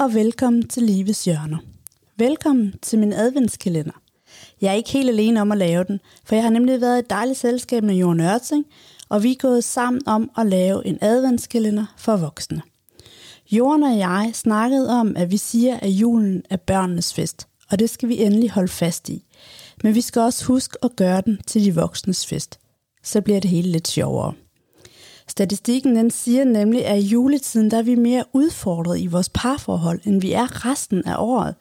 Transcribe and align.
og 0.00 0.14
velkommen 0.14 0.68
til 0.68 0.82
Livets 0.82 1.24
Hjørner. 1.24 1.58
Velkommen 2.16 2.74
til 2.82 2.98
min 2.98 3.12
adventskalender. 3.12 3.92
Jeg 4.60 4.68
er 4.68 4.74
ikke 4.74 4.90
helt 4.90 5.08
alene 5.08 5.40
om 5.40 5.52
at 5.52 5.58
lave 5.58 5.84
den, 5.84 6.00
for 6.24 6.34
jeg 6.34 6.44
har 6.44 6.50
nemlig 6.50 6.80
været 6.80 6.96
i 6.96 6.98
et 6.98 7.10
dejligt 7.10 7.38
selskab 7.38 7.82
med 7.82 7.94
Jorden 7.94 8.20
Ørting, 8.20 8.66
og 9.08 9.22
vi 9.22 9.32
er 9.32 9.36
gået 9.36 9.64
sammen 9.64 10.02
om 10.06 10.30
at 10.38 10.46
lave 10.46 10.86
en 10.86 10.98
adventskalender 11.00 11.94
for 11.98 12.16
voksne. 12.16 12.62
Jorden 13.50 13.82
og 13.82 13.98
jeg 13.98 14.30
snakkede 14.34 14.90
om, 14.90 15.16
at 15.16 15.30
vi 15.30 15.36
siger, 15.36 15.76
at 15.76 15.90
julen 15.90 16.42
er 16.50 16.56
børnenes 16.56 17.14
fest, 17.14 17.48
og 17.70 17.78
det 17.78 17.90
skal 17.90 18.08
vi 18.08 18.22
endelig 18.22 18.50
holde 18.50 18.68
fast 18.68 19.08
i. 19.08 19.24
Men 19.82 19.94
vi 19.94 20.00
skal 20.00 20.22
også 20.22 20.44
huske 20.44 20.78
at 20.82 20.96
gøre 20.96 21.20
den 21.20 21.40
til 21.46 21.64
de 21.64 21.74
voksnes 21.74 22.26
fest. 22.26 22.58
Så 23.02 23.20
bliver 23.20 23.40
det 23.40 23.50
hele 23.50 23.68
lidt 23.68 23.88
sjovere. 23.88 24.34
Statistikken 25.30 25.96
den 25.96 26.10
siger 26.10 26.44
nemlig, 26.44 26.86
at 26.86 26.98
i 26.98 27.06
juletiden 27.06 27.70
der 27.70 27.78
er 27.78 27.82
vi 27.82 27.94
mere 27.94 28.24
udfordret 28.32 29.00
i 29.00 29.06
vores 29.06 29.28
parforhold, 29.28 30.00
end 30.04 30.20
vi 30.20 30.32
er 30.32 30.66
resten 30.66 31.04
af 31.04 31.14
året. 31.18 31.54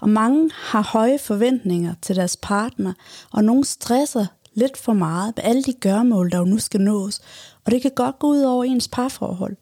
Og 0.00 0.08
mange 0.08 0.50
har 0.54 0.82
høje 0.82 1.18
forventninger 1.18 1.94
til 2.02 2.16
deres 2.16 2.36
partner, 2.36 2.92
og 3.32 3.44
nogle 3.44 3.64
stresser 3.64 4.26
lidt 4.54 4.76
for 4.76 4.92
meget 4.92 5.32
med 5.36 5.44
alle 5.44 5.62
de 5.62 5.72
gørmål, 5.72 6.30
der 6.30 6.38
jo 6.38 6.44
nu 6.44 6.58
skal 6.58 6.80
nås, 6.80 7.20
og 7.64 7.72
det 7.72 7.82
kan 7.82 7.90
godt 7.96 8.18
gå 8.18 8.26
ud 8.26 8.42
over 8.42 8.64
ens 8.64 8.88
parforhold. 8.88 9.56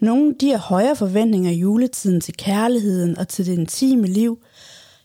Nogle 0.00 0.34
de 0.40 0.50
har 0.50 0.58
højere 0.58 0.96
forventninger 0.96 1.50
i 1.50 1.58
juletiden 1.58 2.20
til 2.20 2.36
kærligheden 2.36 3.18
og 3.18 3.28
til 3.28 3.46
det 3.46 3.52
intime 3.52 4.06
liv. 4.06 4.38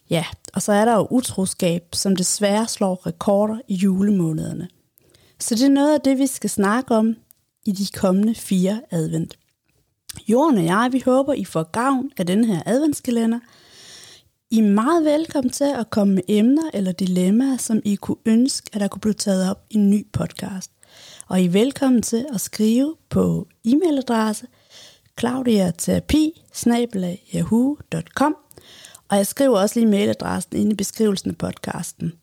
Ja, 0.10 0.26
og 0.54 0.62
så 0.62 0.72
er 0.72 0.86
der 0.86 0.94
jo 0.94 1.08
utroskab, 1.12 1.84
som 1.94 2.16
desværre 2.16 2.68
slår 2.68 3.08
rekorder 3.08 3.58
i 3.68 3.76
julemånederne. 3.76 4.68
Så 5.40 5.56
det 5.56 5.64
er 5.64 5.70
noget 5.70 5.94
af 5.94 6.02
det, 6.02 6.18
vi 6.18 6.28
skal 6.28 6.50
snakke 6.50 6.96
om 6.96 7.16
i 7.68 7.72
de 7.72 7.88
kommende 7.94 8.36
fire 8.36 8.82
advent. 8.92 9.38
Jorden 10.28 10.58
og 10.58 10.66
jeg, 10.66 10.90
vi 10.92 11.04
håber, 11.06 11.34
I 11.34 11.46
får 11.46 11.64
gavn 11.64 12.12
af 12.18 12.26
den 12.26 12.46
her 12.46 12.62
adventskalender. 12.66 13.40
I 14.52 14.60
er 14.60 14.64
meget 14.64 15.06
velkommen 15.06 15.52
til 15.52 15.64
at 15.64 15.90
komme 15.90 16.14
med 16.14 16.24
emner 16.28 16.70
eller 16.74 16.92
dilemmaer, 16.92 17.58
som 17.58 17.82
I 17.86 17.96
kunne 17.96 18.18
ønske, 18.26 18.70
at 18.74 18.82
der 18.82 18.88
kunne 18.88 19.02
blive 19.02 19.14
taget 19.14 19.50
op 19.50 19.66
i 19.70 19.76
en 19.76 19.90
ny 19.90 20.08
podcast. 20.14 20.72
Og 21.28 21.42
I 21.42 21.46
er 21.46 21.50
velkommen 21.50 22.02
til 22.02 22.26
at 22.34 22.42
skrive 22.42 22.96
på 23.10 23.48
e-mailadresse 23.68 24.48
claudiaterapi 25.20 26.44
og 29.10 29.18
jeg 29.18 29.28
skriver 29.28 29.60
også 29.60 29.80
lige 29.80 29.90
mailadressen 29.90 30.58
inde 30.58 30.72
i 30.72 30.76
beskrivelsen 30.76 31.30
af 31.30 31.38
podcasten. 31.38 32.14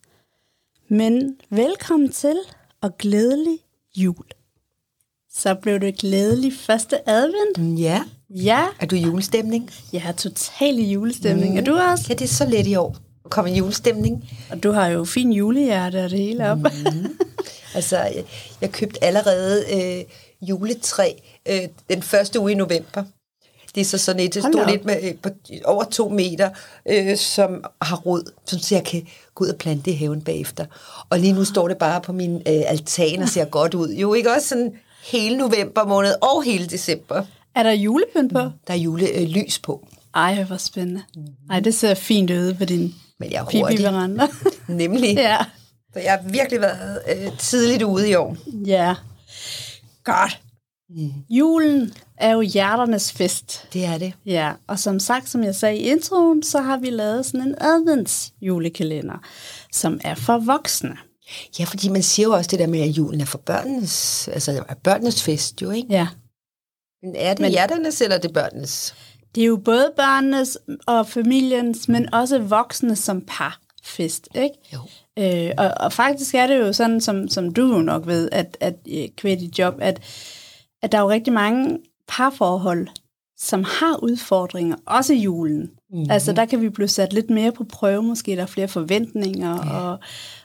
Men 0.88 1.36
velkommen 1.50 2.12
til 2.12 2.36
og 2.80 2.98
glædelig 2.98 3.58
jul. 3.96 4.24
Så 5.36 5.54
blev 5.54 5.80
det 5.80 5.98
glædelig 5.98 6.52
første 6.60 7.08
advent. 7.10 7.80
Ja. 7.80 8.02
Ja, 8.30 8.64
Er 8.80 8.86
du 8.86 8.96
i 8.96 9.00
julestemning? 9.00 9.70
jeg 9.92 10.02
har 10.02 10.12
total 10.12 10.78
i 10.78 10.92
julestemning. 10.92 11.52
Mm. 11.52 11.58
Er 11.58 11.62
du 11.64 11.76
også? 11.76 12.04
Ja, 12.08 12.14
det 12.14 12.24
er 12.24 12.28
så 12.28 12.46
let 12.46 12.66
i 12.66 12.74
år 12.76 12.96
at 13.24 13.30
komme 13.30 13.50
i 13.52 13.58
julestemning. 13.58 14.28
Og 14.50 14.62
du 14.62 14.72
har 14.72 14.86
jo 14.88 15.04
fin 15.04 15.32
julehjerte 15.32 16.04
og 16.04 16.10
det 16.10 16.18
hele 16.18 16.50
op. 16.50 16.58
Mm. 16.58 16.66
Altså, 17.76 17.96
jeg, 17.98 18.24
jeg 18.60 18.72
købte 18.72 19.04
allerede 19.04 19.64
øh, 19.72 20.04
juletræ 20.48 21.12
øh, 21.48 21.60
den 21.90 22.02
første 22.02 22.40
uge 22.40 22.52
i 22.52 22.54
november. 22.54 23.04
Det 23.74 23.80
er 23.80 23.84
så 23.84 23.98
sådan 23.98 24.20
et 24.22 24.36
Hold 24.42 24.52
stort 24.52 24.70
et 24.70 24.84
med 24.84 24.96
øh, 25.02 25.14
på 25.22 25.28
over 25.64 25.84
to 25.84 26.08
meter, 26.08 26.50
øh, 26.90 27.16
som 27.16 27.64
har 27.82 27.96
rod, 27.96 28.32
som 28.46 28.58
så 28.58 28.74
jeg 28.74 28.84
kan 28.84 29.06
gå 29.34 29.44
ud 29.44 29.48
og 29.48 29.56
plante 29.56 29.90
i 29.90 29.94
haven 29.94 30.20
bagefter. 30.20 30.66
Og 31.10 31.18
lige 31.18 31.32
nu 31.32 31.44
står 31.44 31.68
det 31.68 31.78
bare 31.78 32.00
på 32.00 32.12
min 32.12 32.34
øh, 32.36 32.42
altan 32.46 33.22
og 33.22 33.28
ser 33.28 33.44
godt 33.44 33.74
ud. 33.74 33.88
Jo, 33.88 34.14
ikke 34.14 34.32
også 34.32 34.48
sådan 34.48 34.72
hele 35.04 35.36
november 35.36 35.84
måned 35.86 36.14
og 36.22 36.42
hele 36.42 36.66
december. 36.66 37.24
er 37.54 37.62
der 37.62 37.72
julepynt 37.72 38.32
på? 38.32 38.38
Der 38.38 38.74
er 38.74 38.74
julelys 38.74 39.58
øh, 39.58 39.62
på. 39.62 39.88
Ej, 40.14 40.42
hvor 40.42 40.56
spændende. 40.56 41.02
Ej, 41.50 41.60
det 41.60 41.74
ser 41.74 41.94
fint 41.94 42.30
ud 42.30 42.54
på 42.54 42.64
din 42.64 42.94
Men 43.20 43.32
jeg 43.32 43.38
er 43.38 43.44
hurtig. 43.44 43.78
Nemlig. 44.76 45.14
ja. 45.14 45.38
Så 45.92 46.00
jeg 46.00 46.12
har 46.12 46.30
virkelig 46.30 46.60
været 46.60 47.00
øh, 47.08 47.38
tidligt 47.38 47.82
ude 47.82 48.10
i 48.10 48.14
år. 48.14 48.36
Ja. 48.66 48.94
Godt. 50.04 50.40
Mm. 50.90 51.12
Julen 51.30 51.92
er 52.16 52.32
jo 52.32 52.40
hjerternes 52.40 53.12
fest. 53.12 53.68
Det 53.72 53.84
er 53.84 53.98
det. 53.98 54.12
Ja, 54.26 54.52
og 54.66 54.78
som 54.78 55.00
sagt, 55.00 55.28
som 55.28 55.44
jeg 55.44 55.54
sagde 55.54 55.76
i 55.76 55.82
introen, 55.82 56.42
så 56.42 56.60
har 56.60 56.76
vi 56.76 56.90
lavet 56.90 57.26
sådan 57.26 57.48
en 57.48 57.54
adventsjulekalender, 57.60 59.18
som 59.72 60.00
er 60.04 60.14
for 60.14 60.38
voksne. 60.38 60.96
Ja, 61.58 61.64
fordi 61.64 61.88
man 61.88 62.02
siger 62.02 62.26
jo 62.26 62.32
også 62.32 62.48
det 62.48 62.58
der 62.58 62.66
med, 62.66 62.80
at 62.80 62.88
julen 62.88 63.20
er 63.20 63.24
for 63.24 63.38
børnenes, 63.38 64.28
altså 64.28 64.64
er 64.68 64.74
børnenes 64.74 65.22
fest 65.22 65.62
jo, 65.62 65.70
ikke? 65.70 65.88
Ja. 65.90 66.08
Men 67.02 67.16
er 67.16 67.34
det 67.34 67.40
Men- 67.40 67.50
hjerternes, 67.50 68.00
eller 68.00 68.16
er 68.16 68.20
det 68.20 68.32
børnenes? 68.32 68.94
Det 69.34 69.42
er 69.42 69.46
jo 69.46 69.56
både 69.56 69.92
børnenes 69.96 70.58
og 70.86 71.08
familiens, 71.08 71.88
men 71.88 72.14
også 72.14 72.38
voksne 72.38 72.96
som 72.96 73.22
par 73.26 73.60
fest, 73.84 74.28
ikke? 74.34 74.54
Jo. 74.72 74.78
Øh, 75.18 75.50
og, 75.58 75.70
og 75.80 75.92
faktisk 75.92 76.34
er 76.34 76.46
det 76.46 76.58
jo 76.58 76.72
sådan, 76.72 77.00
som, 77.00 77.28
som 77.28 77.54
du 77.54 77.74
jo 77.74 77.78
nok 77.82 78.06
ved, 78.06 78.28
at, 78.32 78.56
at 78.60 78.74
øh, 78.88 79.08
kvæt 79.16 79.42
i 79.42 79.50
job, 79.58 79.74
at, 79.80 80.00
at 80.82 80.92
der 80.92 80.98
er 80.98 81.02
jo 81.02 81.10
rigtig 81.10 81.32
mange 81.32 81.78
parforhold, 82.08 82.88
som 83.38 83.64
har 83.64 83.96
udfordringer, 84.02 84.76
også 84.86 85.12
i 85.12 85.16
julen. 85.18 85.60
Mm-hmm. 85.90 86.10
Altså 86.10 86.32
der 86.32 86.44
kan 86.44 86.60
vi 86.60 86.68
blive 86.68 86.88
sat 86.88 87.12
lidt 87.12 87.30
mere 87.30 87.52
på 87.52 87.64
prøve, 87.64 88.02
måske 88.02 88.36
der 88.36 88.42
er 88.42 88.46
flere 88.46 88.68
forventninger, 88.68 89.66
ja. 89.66 89.78
og, 89.78 89.98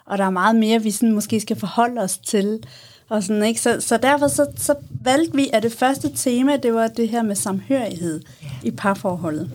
og 0.10 0.18
der 0.18 0.24
er 0.26 0.30
meget 0.30 0.56
mere, 0.56 0.84
vi 0.84 0.92
sådan 0.92 1.12
måske 1.14 1.40
skal 1.40 1.60
forholde 1.60 2.02
os 2.02 2.18
til. 2.18 2.64
Og 3.10 3.24
sådan, 3.24 3.44
ikke? 3.44 3.62
Så, 3.62 3.82
så 3.82 3.98
derfor 3.98 4.28
så, 4.28 4.48
så 4.58 4.76
valgte 5.02 5.36
vi, 5.36 5.50
at 5.54 5.64
det 5.64 5.74
første 5.74 6.12
tema, 6.16 6.58
det 6.58 6.74
var 6.74 6.88
det 6.88 7.10
her 7.10 7.24
med 7.24 7.36
samhørighed 7.36 8.22
ja. 8.44 8.48
i 8.64 8.72
parforholdet. 8.72 9.52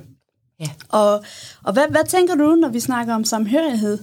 Ja. 0.61 0.71
Og, 0.89 1.25
og 1.63 1.73
hvad, 1.73 1.85
hvad 1.91 2.05
tænker 2.09 2.35
du, 2.35 2.55
når 2.55 2.69
vi 2.69 2.81
snakker 2.81 3.15
om 3.15 3.25
samhørighed? 3.25 3.99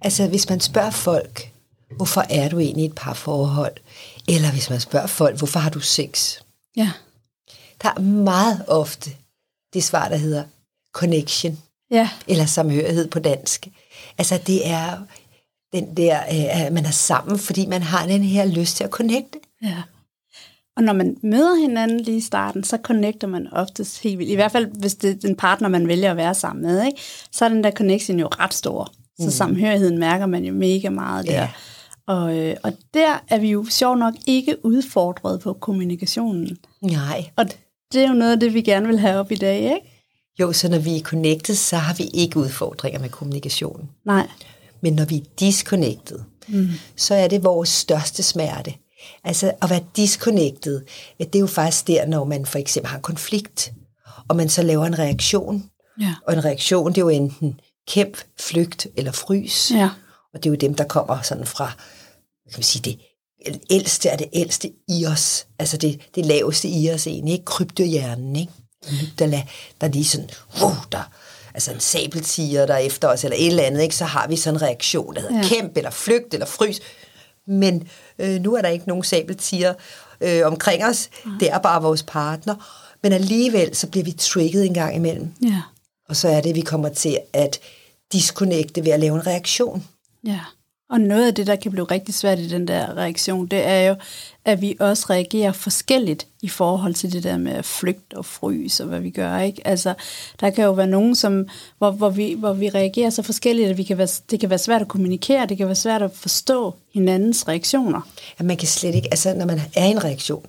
Altså, 0.00 0.26
hvis 0.28 0.48
man 0.48 0.60
spørger 0.60 0.90
folk, 0.90 1.52
hvorfor 1.96 2.24
er 2.30 2.48
du 2.48 2.58
egentlig 2.58 2.82
i 2.82 2.86
et 2.86 2.94
parforhold? 2.94 3.72
Eller 4.28 4.50
hvis 4.52 4.70
man 4.70 4.80
spørger 4.80 5.06
folk, 5.06 5.38
hvorfor 5.38 5.60
har 5.60 5.70
du 5.70 5.80
sex? 5.80 6.38
Ja. 6.76 6.90
Der 7.82 7.88
er 7.96 8.00
meget 8.00 8.64
ofte 8.68 9.10
det 9.72 9.84
svar, 9.84 10.08
der 10.08 10.16
hedder 10.16 10.44
connection, 10.92 11.58
Ja. 11.90 12.08
eller 12.28 12.46
samhørighed 12.46 13.08
på 13.08 13.18
dansk. 13.18 13.68
Altså, 14.18 14.40
det 14.46 14.68
er 14.68 14.98
den 15.72 15.96
der, 15.96 16.18
øh, 16.18 16.66
at 16.66 16.72
man 16.72 16.84
er 16.84 16.90
sammen, 16.90 17.38
fordi 17.38 17.66
man 17.66 17.82
har 17.82 18.06
den 18.06 18.22
her 18.22 18.44
lyst 18.44 18.76
til 18.76 18.84
at 18.84 18.90
connecte. 18.90 19.38
Ja. 19.62 19.82
Og 20.76 20.82
når 20.82 20.92
man 20.92 21.16
møder 21.22 21.60
hinanden 21.60 22.00
lige 22.00 22.16
i 22.16 22.20
starten, 22.20 22.64
så 22.64 22.78
connecter 22.82 23.26
man 23.26 23.48
oftest 23.52 24.02
helt 24.02 24.18
vildt. 24.18 24.32
I 24.32 24.34
hvert 24.34 24.52
fald, 24.52 24.80
hvis 24.80 24.94
det 24.94 25.10
er 25.10 25.14
den 25.14 25.36
partner, 25.36 25.68
man 25.68 25.88
vælger 25.88 26.10
at 26.10 26.16
være 26.16 26.34
sammen 26.34 26.62
med, 26.62 26.86
ikke? 26.86 27.00
så 27.32 27.44
er 27.44 27.48
den 27.48 27.64
der 27.64 27.70
connection 27.70 28.18
jo 28.18 28.26
ret 28.26 28.54
stor. 28.54 28.92
Så 29.18 29.24
mm. 29.24 29.30
samhørigheden 29.30 29.98
mærker 29.98 30.26
man 30.26 30.44
jo 30.44 30.52
mega 30.52 30.90
meget 30.90 31.26
der. 31.26 31.32
Ja. 31.32 31.48
Og, 32.06 32.38
øh, 32.38 32.56
og 32.62 32.72
der 32.94 33.22
er 33.28 33.38
vi 33.38 33.50
jo 33.50 33.66
sjovt 33.70 33.98
nok 33.98 34.14
ikke 34.26 34.64
udfordret 34.64 35.40
på 35.40 35.52
kommunikationen. 35.52 36.58
Nej. 36.82 37.24
Og 37.36 37.46
det 37.92 38.04
er 38.04 38.08
jo 38.08 38.14
noget 38.14 38.32
af 38.32 38.40
det, 38.40 38.54
vi 38.54 38.60
gerne 38.60 38.86
vil 38.86 38.98
have 38.98 39.18
op 39.20 39.32
i 39.32 39.34
dag, 39.34 39.60
ikke? 39.60 39.95
Jo, 40.40 40.52
så 40.52 40.68
når 40.68 40.78
vi 40.78 40.96
er 40.96 41.00
connected, 41.00 41.54
så 41.54 41.76
har 41.76 41.94
vi 41.94 42.04
ikke 42.04 42.38
udfordringer 42.38 43.00
med 43.00 43.08
kommunikationen. 43.08 43.90
Nej. 44.04 44.28
Men 44.80 44.92
når 44.92 45.04
vi 45.04 45.16
er 45.16 45.24
disconnected, 45.40 46.18
mm. 46.48 46.68
så 46.96 47.14
er 47.14 47.28
det 47.28 47.44
vores 47.44 47.68
største 47.68 48.22
smerte. 48.22 48.74
Altså 49.24 49.52
at 49.62 49.70
være 49.70 49.84
disconnected, 49.96 50.80
det 51.18 51.34
er 51.34 51.38
jo 51.38 51.46
faktisk 51.46 51.86
der, 51.86 52.06
når 52.06 52.24
man 52.24 52.46
for 52.46 52.58
eksempel 52.58 52.88
har 52.88 52.96
en 52.96 53.02
konflikt, 53.02 53.72
og 54.28 54.36
man 54.36 54.48
så 54.48 54.62
laver 54.62 54.86
en 54.86 54.98
reaktion. 54.98 55.70
Ja. 56.00 56.14
Og 56.26 56.32
en 56.32 56.44
reaktion, 56.44 56.88
det 56.88 56.98
er 56.98 57.02
jo 57.02 57.08
enten 57.08 57.60
kæmp, 57.88 58.16
flygt 58.40 58.86
eller 58.96 59.12
frys. 59.12 59.70
Ja. 59.70 59.90
Og 60.34 60.42
det 60.42 60.46
er 60.46 60.50
jo 60.50 60.56
dem, 60.56 60.74
der 60.74 60.84
kommer 60.84 61.22
sådan 61.22 61.46
fra, 61.46 61.72
kan 62.50 62.56
man 62.56 62.62
sige, 62.62 62.82
det 62.82 62.98
ældste 63.70 64.08
er 64.08 64.16
det 64.16 64.28
ældste 64.32 64.72
i 64.88 65.06
os. 65.06 65.46
Altså 65.58 65.76
det, 65.76 66.00
det 66.14 66.26
laveste 66.26 66.68
i 66.68 66.90
os 66.90 67.06
egentlig, 67.06 67.32
ikke? 67.32 67.44
Kryptohjernen, 67.44 68.36
ikke? 68.36 68.52
Der, 69.18 69.26
der 69.80 69.86
er 69.86 69.88
lige 69.88 70.04
sådan, 70.04 70.30
uh, 70.64 70.76
der, 70.92 71.10
altså 71.54 71.72
en 71.72 71.80
sabeltiger, 71.80 72.66
der 72.66 72.74
er 72.74 72.78
efter 72.78 73.08
os, 73.08 73.24
eller 73.24 73.36
et 73.36 73.46
eller 73.46 73.62
andet, 73.62 73.82
ikke? 73.82 73.96
så 73.96 74.04
har 74.04 74.28
vi 74.28 74.36
sådan 74.36 74.56
en 74.56 74.62
reaktion, 74.62 75.14
der 75.14 75.20
hedder 75.20 75.34
Ja. 75.36 75.40
ja. 75.42 75.48
kæmp, 75.48 75.76
eller 75.76 75.90
flygt, 75.90 76.34
eller 76.34 76.46
frys. 76.46 76.80
Men 77.46 77.88
øh, 78.18 78.40
nu 78.40 78.54
er 78.54 78.62
der 78.62 78.68
ikke 78.68 78.88
nogen 78.88 79.04
sabeltiger 79.04 79.74
øh, 80.20 80.46
omkring 80.46 80.84
os. 80.84 81.08
Det 81.40 81.50
er 81.50 81.58
bare 81.58 81.82
vores 81.82 82.02
partner. 82.02 82.54
Men 83.02 83.12
alligevel, 83.12 83.76
så 83.76 83.86
bliver 83.86 84.04
vi 84.04 84.12
trigget 84.12 84.66
en 84.66 84.74
gang 84.74 84.96
imellem. 84.96 85.32
Ja. 85.42 85.62
Og 86.08 86.16
så 86.16 86.28
er 86.28 86.40
det, 86.40 86.50
at 86.50 86.56
vi 86.56 86.60
kommer 86.60 86.88
til 86.88 87.18
at 87.32 87.58
disconnecte 88.12 88.84
ved 88.84 88.92
at 88.92 89.00
lave 89.00 89.16
en 89.16 89.26
reaktion. 89.26 89.84
Ja, 90.26 90.40
og 90.90 91.00
noget 91.00 91.26
af 91.26 91.34
det, 91.34 91.46
der 91.46 91.56
kan 91.56 91.70
blive 91.70 91.84
rigtig 91.84 92.14
svært 92.14 92.38
i 92.38 92.48
den 92.48 92.68
der 92.68 92.96
reaktion, 92.96 93.46
det 93.46 93.66
er 93.66 93.88
jo, 93.88 93.94
at 94.44 94.60
vi 94.60 94.76
også 94.80 95.06
reagerer 95.10 95.52
forskelligt 95.52 96.26
i 96.42 96.48
forhold 96.48 96.94
til 96.94 97.12
det 97.12 97.22
der 97.22 97.36
med 97.36 97.52
at 97.52 97.64
flygte 97.64 98.16
og 98.16 98.24
fryse 98.24 98.82
og 98.82 98.88
hvad 98.88 99.00
vi 99.00 99.10
gør. 99.10 99.38
Ikke? 99.38 99.66
Altså, 99.66 99.94
der 100.40 100.50
kan 100.50 100.64
jo 100.64 100.72
være 100.72 100.86
nogen, 100.86 101.14
som, 101.14 101.48
hvor, 101.78 101.90
hvor, 101.90 102.10
vi, 102.10 102.34
hvor 102.38 102.52
vi 102.52 102.68
reagerer 102.68 103.10
så 103.10 103.22
forskelligt, 103.22 103.70
at 103.70 103.76
vi 103.76 103.82
kan 103.82 103.98
være, 103.98 104.08
det 104.30 104.40
kan 104.40 104.50
være 104.50 104.58
svært 104.58 104.82
at 104.82 104.88
kommunikere, 104.88 105.46
det 105.46 105.56
kan 105.56 105.66
være 105.66 105.74
svært 105.74 106.02
at 106.02 106.10
forstå 106.14 106.74
hinandens 106.94 107.48
reaktioner. 107.48 108.00
At 108.38 108.44
man 108.44 108.56
kan 108.56 108.68
slet 108.68 108.94
ikke, 108.94 109.08
altså 109.10 109.34
når 109.34 109.46
man 109.46 109.60
er 109.74 109.86
i 109.86 109.90
en 109.90 110.04
reaktion, 110.04 110.46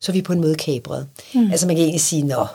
så 0.00 0.12
er 0.12 0.14
vi 0.14 0.22
på 0.22 0.32
en 0.32 0.40
måde 0.40 0.54
kabret. 0.54 1.06
Mm. 1.34 1.50
Altså 1.50 1.66
man 1.66 1.76
kan 1.76 1.82
egentlig 1.82 2.00
sige, 2.00 2.22
nå, 2.22 2.46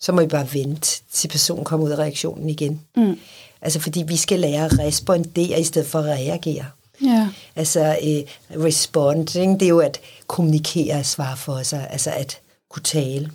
så 0.00 0.12
må 0.12 0.20
vi 0.20 0.26
bare 0.26 0.54
vente, 0.54 1.02
til 1.12 1.28
personen 1.28 1.64
kommer 1.64 1.86
ud 1.86 1.90
af 1.90 1.96
reaktionen 1.96 2.48
igen. 2.48 2.80
Mm. 2.96 3.18
Altså, 3.64 3.80
fordi 3.80 4.04
vi 4.08 4.16
skal 4.16 4.40
lære 4.40 4.64
at 4.64 4.78
respondere, 4.78 5.60
i 5.60 5.64
stedet 5.64 5.88
for 5.88 5.98
at 5.98 6.04
reagere. 6.04 6.64
Ja. 7.04 7.28
Altså, 7.56 7.80
øh, 7.80 8.62
responding, 8.64 9.60
det 9.60 9.66
er 9.66 9.70
jo 9.70 9.78
at 9.78 10.00
kommunikere 10.26 10.94
og 10.94 11.06
svare 11.06 11.36
for 11.36 11.62
sig, 11.62 11.88
altså 11.90 12.10
at 12.10 12.40
kunne 12.70 12.82
tale. 12.82 13.30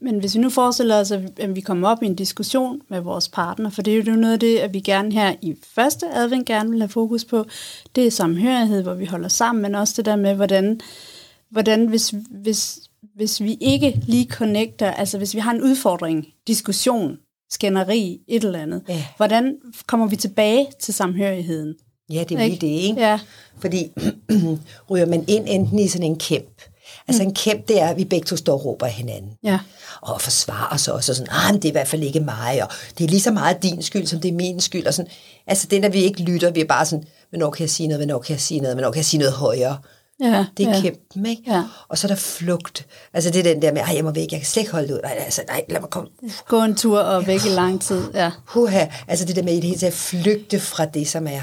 Men 0.00 0.18
hvis 0.20 0.34
vi 0.34 0.40
nu 0.40 0.50
forestiller 0.50 1.00
os, 1.00 1.10
at 1.10 1.56
vi 1.56 1.60
kommer 1.60 1.88
op 1.88 2.02
i 2.02 2.06
en 2.06 2.14
diskussion 2.14 2.80
med 2.88 3.00
vores 3.00 3.28
partner, 3.28 3.70
for 3.70 3.82
det 3.82 3.92
er 3.92 4.02
jo 4.02 4.16
noget 4.16 4.32
af 4.32 4.40
det, 4.40 4.58
at 4.58 4.74
vi 4.74 4.80
gerne 4.80 5.12
her 5.12 5.34
i 5.42 5.54
første 5.74 6.06
advent 6.14 6.46
gerne 6.46 6.70
vil 6.70 6.80
have 6.80 6.88
fokus 6.88 7.24
på, 7.24 7.44
det 7.94 8.06
er 8.06 8.10
samhørighed, 8.10 8.82
hvor 8.82 8.94
vi 8.94 9.04
holder 9.04 9.28
sammen, 9.28 9.62
men 9.62 9.74
også 9.74 9.94
det 9.96 10.04
der 10.04 10.16
med, 10.16 10.34
hvordan, 10.34 10.80
hvordan 11.50 11.86
hvis, 11.86 12.14
hvis, 12.30 12.78
hvis 13.14 13.42
vi 13.42 13.58
ikke 13.60 14.00
lige 14.06 14.26
connecter, 14.30 14.90
altså 14.90 15.18
hvis 15.18 15.34
vi 15.34 15.40
har 15.40 15.50
en 15.50 15.62
udfordring, 15.62 16.26
diskussion, 16.46 17.18
skænderi, 17.50 18.20
et 18.28 18.44
eller 18.44 18.62
andet, 18.62 18.82
ja. 18.88 19.04
hvordan 19.16 19.54
kommer 19.86 20.06
vi 20.06 20.16
tilbage 20.16 20.66
til 20.80 20.94
samhørigheden? 20.94 21.74
Ja, 22.12 22.24
det 22.28 22.40
er 22.40 22.46
lige 22.46 22.58
det, 22.60 22.66
ikke? 22.66 23.00
Ja. 23.00 23.20
Fordi 23.58 23.92
ryger 24.90 25.06
man 25.06 25.24
ind 25.28 25.44
enten 25.48 25.78
i 25.78 25.88
sådan 25.88 26.06
en 26.06 26.18
kæmp, 26.18 26.62
Altså 27.08 27.22
en 27.22 27.34
kæmp, 27.34 27.68
det 27.68 27.80
er, 27.80 27.88
at 27.88 27.96
vi 27.96 28.04
begge 28.04 28.24
to 28.24 28.36
står 28.36 28.52
og 28.52 28.64
råber 28.64 28.86
af 28.86 28.92
hinanden. 28.92 29.30
Ja. 29.44 29.58
Og 30.00 30.20
forsvarer 30.20 30.74
os 30.74 30.88
også, 30.88 31.12
og 31.12 31.16
sådan, 31.16 31.32
ah, 31.32 31.54
det 31.54 31.64
er 31.64 31.68
i 31.68 31.72
hvert 31.72 31.88
fald 31.88 32.02
ikke 32.02 32.20
mig, 32.20 32.62
og 32.62 32.68
det 32.98 33.04
er 33.04 33.08
lige 33.08 33.20
så 33.20 33.30
meget 33.30 33.62
din 33.62 33.82
skyld, 33.82 34.06
som 34.06 34.20
det 34.20 34.28
er 34.28 34.32
min 34.32 34.60
skyld. 34.60 34.86
Og 34.86 34.94
sådan. 34.94 35.10
Altså 35.46 35.66
den, 35.70 35.84
at 35.84 35.92
vi 35.92 35.98
ikke 35.98 36.22
lytter, 36.22 36.50
vi 36.50 36.60
er 36.60 36.64
bare 36.64 36.86
sådan, 36.86 37.04
hvornår 37.30 37.50
kan 37.50 37.62
jeg 37.62 37.70
sige 37.70 37.86
noget, 37.86 38.06
hvornår 38.06 38.18
kan 38.18 38.32
jeg 38.32 38.40
sige 38.40 38.60
noget, 38.60 38.76
hvornår 38.76 38.90
kan 38.90 38.96
jeg 38.96 39.04
sige 39.04 39.18
noget 39.18 39.34
højere. 39.34 39.78
Ja, 40.20 40.46
det 40.56 40.66
er 40.66 40.70
ja. 40.70 40.80
kæmpen, 40.80 41.26
ikke? 41.26 41.42
Ja. 41.46 41.62
Og 41.88 41.98
så 41.98 42.06
er 42.06 42.08
der 42.08 42.16
flugt. 42.16 42.86
Altså 43.12 43.30
det 43.30 43.38
er 43.38 43.52
den 43.52 43.62
der 43.62 43.72
med, 43.72 43.82
ej, 43.82 43.94
jeg 43.94 44.04
må 44.04 44.10
væk, 44.10 44.32
jeg 44.32 44.40
kan 44.40 44.46
slet 44.46 44.60
ikke 44.60 44.72
holde 44.72 44.88
det 44.88 44.94
ud. 44.94 45.00
Nej, 45.02 45.16
altså, 45.18 45.42
nej, 45.48 45.64
lad 45.68 45.80
mig 45.80 45.90
komme. 45.90 46.10
Gå 46.48 46.62
en 46.62 46.74
tur 46.74 46.98
og 46.98 47.26
væk 47.26 47.44
i 47.46 47.48
lang 47.48 47.80
tid, 47.80 48.10
ja. 48.14 48.30
Huha, 48.46 48.86
altså 49.08 49.24
det 49.24 49.36
der 49.36 49.42
med 49.42 49.52
i 49.52 49.56
det 49.56 49.64
hele 49.64 49.78
taget 49.78 49.92
at 49.92 49.98
flygte 49.98 50.60
fra 50.60 50.84
det, 50.86 51.08
som 51.08 51.26
er 51.26 51.40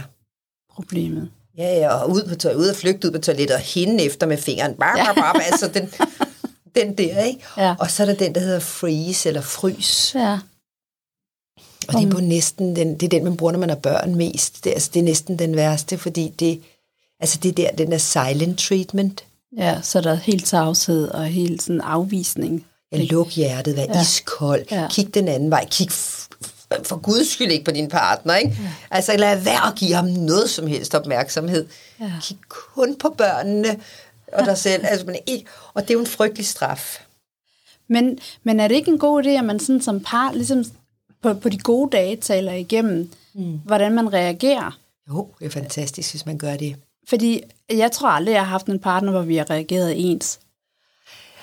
Problemet. 0.78 1.30
Ja, 1.58 1.78
ja, 1.80 1.94
og 1.94 2.12
ud 2.12 2.28
på 2.30 2.36
tøj, 2.36 2.54
ud 2.54 2.68
og 2.68 2.76
flygte 2.76 3.08
ud 3.08 3.12
på 3.12 3.18
toilettet, 3.18 3.56
og 3.56 3.62
hende 3.62 4.04
efter 4.04 4.28
med 4.28 4.38
fingeren. 4.38 4.74
Bar, 4.74 4.96
bar, 4.96 5.14
bar, 5.14 5.40
altså 5.52 5.68
den, 5.68 5.90
den 6.76 6.98
der, 6.98 7.24
ikke? 7.24 7.40
Ja. 7.58 7.76
Og 7.80 7.92
så 7.92 8.04
er 8.04 8.08
der 8.08 8.14
den, 8.14 8.36
der 8.36 8.42
hedder 8.42 8.60
freeze 8.60 9.30
eller 9.30 9.42
frys. 9.42 10.16
Ja. 10.16 10.40
Og 11.88 11.94
det 11.94 12.08
er 12.08 12.12
på 12.12 12.20
næsten 12.20 12.76
den, 12.76 12.94
det 12.94 13.04
er 13.04 13.10
den, 13.10 13.24
man 13.24 13.38
bruger, 13.38 13.52
når 13.52 13.60
man 13.60 13.70
har 13.70 13.76
børn 13.76 14.16
mest. 14.16 14.64
Det, 14.64 14.70
altså, 14.70 14.90
det 14.94 15.00
er 15.00 15.04
næsten 15.04 15.40
den 15.40 15.56
værste, 15.56 15.98
fordi 15.98 16.34
det, 16.40 16.62
altså 17.20 17.40
det 17.44 17.50
er 17.50 17.54
der, 17.54 17.72
den 17.72 17.92
der 17.92 17.98
silent 17.98 18.60
treatment. 18.60 19.24
Ja, 19.58 19.82
så 19.82 19.98
er 19.98 20.02
der 20.02 20.16
helt 20.16 20.46
tavshed 20.46 21.08
og 21.08 21.26
helt 21.26 21.62
sådan 21.62 21.82
afvisning. 21.82 22.66
Ja, 22.92 22.98
luk 23.04 23.30
hjertet, 23.30 23.76
vær 23.76 23.84
ja. 23.84 24.02
iskold, 24.02 24.66
Ja. 24.72 24.88
kig 24.92 25.14
den 25.14 25.28
anden 25.28 25.52
vej, 25.52 25.66
kig 25.72 25.92
for 26.84 26.96
guds 26.96 27.32
skyld 27.32 27.52
ikke 27.52 27.66
på 27.66 27.72
din 27.72 27.90
partner, 27.90 28.36
ikke? 28.36 28.58
Ja. 28.62 28.70
Altså 28.92 29.18
lad 29.18 29.40
være 29.44 29.68
at 29.68 29.76
give 29.76 29.94
ham 29.94 30.06
noget 30.06 30.50
som 30.50 30.68
helst 30.68 30.96
opmærksomhed. 30.96 31.68
Ja. 32.00 32.12
Kig 32.22 32.38
kun 32.50 32.96
på 32.96 33.10
børnene 33.10 33.80
og 34.34 34.46
dig 34.46 34.58
selv. 34.58 34.86
Altså, 34.86 35.06
man 35.06 35.20
ikke, 35.28 35.46
og 35.74 35.82
det 35.82 35.90
er 35.90 35.94
jo 35.94 36.00
en 36.00 36.08
frygtelig 36.08 36.46
straf. 36.46 37.04
Men, 37.90 38.20
men 38.44 38.60
er 38.60 38.68
det 38.68 38.76
ikke 38.76 38.92
en 38.92 39.00
god 39.00 39.24
idé, 39.24 39.30
at 39.30 39.46
man 39.46 39.60
sådan 39.60 39.82
som 39.82 40.00
par, 40.00 40.32
ligesom 40.32 40.66
på, 41.24 41.34
på 41.34 41.50
de 41.50 41.58
gode 41.60 41.90
dage, 41.92 42.16
taler 42.16 42.52
igennem, 42.52 43.12
mm. 43.34 43.60
hvordan 43.66 43.92
man 43.96 44.14
reagerer? 44.14 44.80
Jo, 45.10 45.28
det 45.40 45.46
er 45.46 45.50
fantastisk, 45.50 46.12
hvis 46.12 46.26
man 46.26 46.38
gør 46.38 46.56
det. 46.58 46.76
Fordi 47.08 47.42
jeg 47.70 47.92
tror 47.92 48.10
aldrig, 48.10 48.34
jeg 48.34 48.42
har 48.42 48.50
haft 48.50 48.68
en 48.68 48.80
partner, 48.80 49.12
hvor 49.12 49.22
vi 49.22 49.38
har 49.38 49.50
reageret 49.50 50.12
ens. 50.12 50.40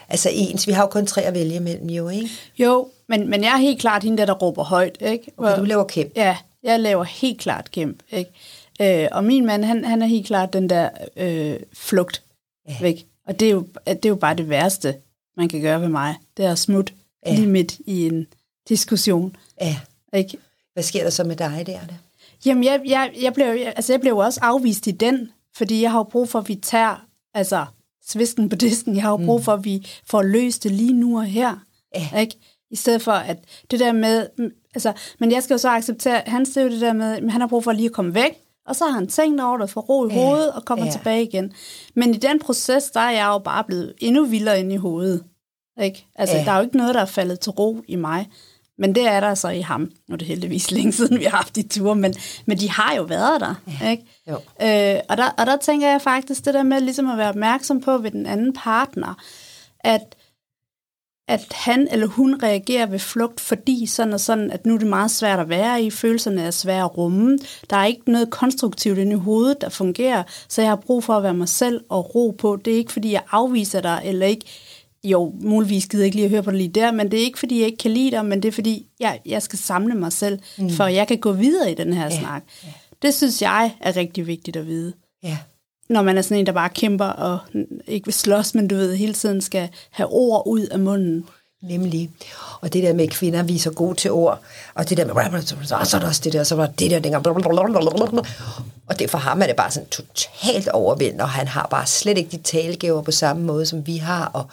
Altså 0.08 0.28
ens, 0.32 0.66
vi 0.66 0.72
har 0.72 0.82
jo 0.82 0.88
kun 0.88 1.06
tre 1.06 1.22
at 1.22 1.34
vælge 1.34 1.60
mellem, 1.60 1.88
jo, 1.88 2.08
ikke? 2.08 2.30
Jo, 2.58 2.88
men, 3.08 3.30
men 3.30 3.44
jeg 3.44 3.52
er 3.52 3.56
helt 3.56 3.80
klart 3.80 4.02
hende 4.02 4.18
der, 4.18 4.26
der 4.26 4.32
råber 4.34 4.64
højt. 4.64 4.98
Ikke? 5.00 5.32
Okay, 5.36 5.58
du 5.58 5.64
laver 5.64 5.84
kæmp. 5.84 6.12
Ja, 6.16 6.36
jeg 6.62 6.80
laver 6.80 7.04
helt 7.04 7.40
klart 7.40 7.70
kæmp. 7.70 8.02
Ikke? 8.10 8.30
Øh, 8.80 9.08
og 9.12 9.24
min 9.24 9.46
mand, 9.46 9.64
han, 9.64 9.84
han 9.84 10.02
er 10.02 10.06
helt 10.06 10.26
klart 10.26 10.52
den 10.52 10.70
der 10.70 10.88
øh, 11.16 11.56
flugt 11.72 12.22
ja. 12.68 12.76
væk. 12.80 13.06
Og 13.26 13.40
det 13.40 13.48
er, 13.48 13.52
jo, 13.52 13.66
det 13.86 14.04
er 14.04 14.08
jo 14.08 14.14
bare 14.14 14.34
det 14.34 14.48
værste, 14.48 14.94
man 15.36 15.48
kan 15.48 15.60
gøre 15.60 15.80
ved 15.80 15.88
mig. 15.88 16.14
Det 16.36 16.44
er 16.44 16.52
at 16.52 16.58
smutte 16.58 16.92
ja. 17.26 17.34
lige 17.34 17.46
midt 17.46 17.78
i 17.86 18.06
en 18.06 18.26
diskussion. 18.68 19.36
Ja. 19.60 19.76
Ikke? 20.14 20.38
Hvad 20.72 20.82
sker 20.82 21.02
der 21.02 21.10
så 21.10 21.24
med 21.24 21.36
dig 21.36 21.62
der? 21.66 21.80
da? 21.86 21.94
Jamen, 22.46 22.64
jeg, 22.64 22.80
jeg, 22.86 23.10
jeg, 23.22 23.34
blev, 23.34 23.46
altså, 23.76 23.92
jeg 23.92 24.00
blev 24.00 24.16
også 24.16 24.40
afvist 24.42 24.86
i 24.86 24.90
den, 24.90 25.30
fordi 25.56 25.82
jeg 25.82 25.90
har 25.90 25.98
jo 25.98 26.02
brug 26.02 26.28
for, 26.28 26.38
at 26.38 26.48
vi 26.48 26.54
tager 26.54 27.06
altså, 27.34 27.66
svisken 28.06 28.48
på 28.48 28.56
disken. 28.56 28.94
Jeg 28.94 29.02
har 29.02 29.10
jo 29.10 29.16
brug 29.16 29.44
for, 29.44 29.52
at 29.52 29.64
vi 29.64 29.86
får 30.06 30.22
løst 30.22 30.62
det 30.64 30.72
lige 30.72 30.92
nu 30.92 31.18
og 31.18 31.24
her. 31.24 31.56
Ja. 31.94 32.20
Ikke? 32.20 32.36
I 32.70 32.76
stedet 32.76 33.02
for, 33.02 33.12
at 33.12 33.38
det 33.70 33.80
der 33.80 33.92
med... 33.92 34.26
mm, 34.38 34.50
Altså, 34.74 34.92
men 35.20 35.32
jeg 35.32 35.42
skal 35.42 35.54
jo 35.54 35.58
så 35.58 35.68
acceptere, 35.68 36.22
han 36.26 36.46
jo 36.56 36.68
det 36.68 36.80
der 36.80 36.92
med, 36.92 37.12
at 37.16 37.32
han 37.32 37.40
har 37.40 37.48
brug 37.48 37.64
for 37.64 37.72
lige 37.72 37.86
at 37.86 37.92
komme 37.92 38.14
væk, 38.14 38.30
og 38.66 38.76
så 38.76 38.84
har 38.84 38.92
han 38.92 39.06
tænkt 39.06 39.40
over 39.40 39.58
det, 39.58 39.70
for 39.70 39.80
ro 39.80 40.08
i 40.08 40.12
Ja. 40.12 40.24
hovedet, 40.26 40.52
og 40.52 40.64
kommer 40.64 40.84
Ja. 40.86 40.90
tilbage 40.92 41.22
igen. 41.24 41.52
Men 41.96 42.14
i 42.14 42.16
den 42.16 42.38
proces, 42.38 42.84
der 42.90 43.00
er 43.00 43.10
jeg 43.10 43.26
jo 43.26 43.38
bare 43.38 43.64
blevet 43.64 43.94
endnu 43.98 44.24
vildere 44.24 44.60
inde 44.60 44.74
i 44.74 44.78
hovedet. 44.78 45.24
Ikke? 45.82 46.06
Altså, 46.16 46.36
Ja. 46.36 46.44
der 46.44 46.52
er 46.52 46.56
jo 46.56 46.62
ikke 46.62 46.76
noget, 46.76 46.94
der 46.94 47.00
er 47.00 47.04
faldet 47.06 47.40
til 47.40 47.52
ro 47.52 47.82
i 47.88 47.96
mig. 47.96 48.28
Men 48.78 48.94
det 48.94 49.06
er 49.06 49.20
der 49.20 49.34
så 49.34 49.48
i 49.48 49.60
ham. 49.60 49.80
Nu 49.80 50.12
er 50.12 50.16
det 50.16 50.26
heldigvis 50.26 50.70
længe 50.70 50.92
siden, 50.92 51.18
vi 51.18 51.24
har 51.24 51.36
haft 51.36 51.56
de 51.56 51.62
ture, 51.62 51.94
men, 51.96 52.14
men 52.46 52.58
de 52.58 52.70
har 52.70 52.94
jo 52.94 53.02
været 53.02 53.40
der. 53.40 53.54
Ja. 53.80 53.90
Ikke? 53.90 54.04
Jo. 54.28 54.34
Øh, 54.34 55.00
og, 55.08 55.16
der, 55.16 55.30
og 55.38 55.46
der 55.46 55.56
tænker 55.56 55.90
jeg 55.90 56.02
faktisk 56.02 56.44
det 56.44 56.54
der 56.54 56.62
med 56.62 56.80
ligesom 56.80 57.10
at 57.10 57.18
være 57.18 57.28
opmærksom 57.28 57.80
på 57.80 57.98
ved 57.98 58.10
den 58.10 58.26
anden 58.26 58.52
partner, 58.52 59.14
at, 59.80 60.16
at 61.28 61.52
han 61.52 61.88
eller 61.90 62.06
hun 62.06 62.42
reagerer 62.42 62.86
ved 62.86 62.98
flugt, 62.98 63.40
fordi 63.40 63.86
sådan 63.86 64.12
og 64.12 64.20
sådan, 64.20 64.50
at 64.50 64.66
nu 64.66 64.74
er 64.74 64.78
det 64.78 64.86
meget 64.86 65.10
svært 65.10 65.38
at 65.38 65.48
være 65.48 65.82
i, 65.82 65.90
følelserne 65.90 66.42
er 66.42 66.50
svære 66.50 66.84
at 66.84 66.98
rumme, 66.98 67.38
der 67.70 67.76
er 67.76 67.84
ikke 67.84 68.12
noget 68.12 68.30
konstruktivt 68.30 68.98
inde 68.98 69.12
i 69.12 69.18
hovedet, 69.18 69.60
der 69.60 69.68
fungerer, 69.68 70.22
så 70.48 70.62
jeg 70.62 70.70
har 70.70 70.76
brug 70.76 71.04
for 71.04 71.14
at 71.14 71.22
være 71.22 71.34
mig 71.34 71.48
selv 71.48 71.84
og 71.88 72.14
ro 72.14 72.30
på. 72.38 72.56
Det 72.64 72.72
er 72.72 72.78
ikke, 72.78 72.92
fordi 72.92 73.12
jeg 73.12 73.22
afviser 73.30 73.80
dig, 73.80 74.00
eller 74.04 74.26
ikke, 74.26 74.46
jo, 75.04 75.34
muligvis 75.40 75.86
gider 75.86 76.02
jeg 76.02 76.06
ikke 76.06 76.16
lige 76.16 76.24
at 76.24 76.30
høre 76.30 76.42
på 76.42 76.50
det 76.50 76.58
lige 76.58 76.68
der, 76.68 76.92
men 76.92 77.10
det 77.10 77.18
er 77.18 77.24
ikke, 77.24 77.38
fordi 77.38 77.58
jeg 77.58 77.66
ikke 77.66 77.78
kan 77.78 77.90
lide 77.90 78.10
dig, 78.10 78.26
men 78.26 78.42
det 78.42 78.48
er, 78.48 78.52
fordi 78.52 78.86
jeg, 79.00 79.20
jeg 79.26 79.42
skal 79.42 79.58
samle 79.58 79.94
mig 79.94 80.12
selv, 80.12 80.38
mm. 80.58 80.70
for 80.70 80.86
jeg 80.86 81.08
kan 81.08 81.18
gå 81.18 81.32
videre 81.32 81.70
i 81.70 81.74
den 81.74 81.92
her 81.92 82.04
ja. 82.04 82.18
snak. 82.18 82.42
Det 83.02 83.14
synes 83.14 83.42
jeg 83.42 83.70
er 83.80 83.96
rigtig 83.96 84.26
vigtigt 84.26 84.56
at 84.56 84.66
vide 84.66 84.92
Ja. 85.22 85.38
når 85.88 86.02
man 86.02 86.18
er 86.18 86.22
sådan 86.22 86.36
en, 86.36 86.46
der 86.46 86.52
bare 86.52 86.68
kæmper 86.68 87.04
og 87.04 87.38
ikke 87.86 88.06
vil 88.06 88.14
slås, 88.14 88.54
men 88.54 88.68
du 88.68 88.74
ved, 88.74 88.96
hele 88.96 89.14
tiden 89.14 89.40
skal 89.40 89.68
have 89.90 90.08
ord 90.08 90.42
ud 90.46 90.60
af 90.60 90.78
munden. 90.78 91.24
Nemlig. 91.62 92.10
Og 92.60 92.72
det 92.72 92.82
der 92.82 92.92
med, 92.92 93.04
at 93.04 93.10
kvinder 93.10 93.42
vi 93.42 93.54
er 93.54 93.58
så 93.58 93.70
gode 93.70 93.94
til 93.94 94.10
ord, 94.10 94.40
og 94.74 94.88
det 94.88 94.96
der 94.96 95.04
med, 95.04 95.42
så 95.64 95.96
er 95.96 96.00
der 96.00 96.08
også 96.08 96.20
det 96.24 96.32
der, 96.32 96.44
så 96.44 96.54
var 96.54 96.66
det 96.66 96.90
der, 96.90 96.98
dengang, 96.98 97.26
og 98.86 98.98
det 98.98 99.10
for 99.10 99.18
ham 99.18 99.42
er 99.42 99.46
det 99.46 99.56
bare 99.56 99.70
sådan 99.70 99.88
totalt 99.88 100.68
overvældende, 100.68 101.24
og 101.24 101.30
han 101.30 101.48
har 101.48 101.66
bare 101.70 101.86
slet 101.86 102.18
ikke 102.18 102.30
de 102.30 102.42
talegaver 102.42 103.02
på 103.02 103.10
samme 103.10 103.42
måde, 103.42 103.66
som 103.66 103.86
vi 103.86 103.96
har, 103.96 104.24
og 104.26 104.46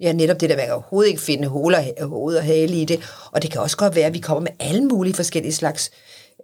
ja, 0.00 0.12
netop 0.12 0.40
det 0.40 0.50
der 0.50 0.56
med, 0.56 0.64
at 0.64 0.72
overhovedet 0.72 1.08
ikke 1.10 1.22
finde 1.22 1.48
huler, 1.48 2.04
hoved 2.06 2.36
og 2.36 2.42
hale 2.44 2.80
i 2.80 2.84
det, 2.84 3.00
og 3.32 3.42
det 3.42 3.50
kan 3.50 3.60
også 3.60 3.76
godt 3.76 3.94
være, 3.94 4.06
at 4.06 4.14
vi 4.14 4.18
kommer 4.18 4.40
med 4.40 4.50
alle 4.60 4.84
mulige 4.84 5.14
forskellige 5.14 5.52
slags 5.52 5.90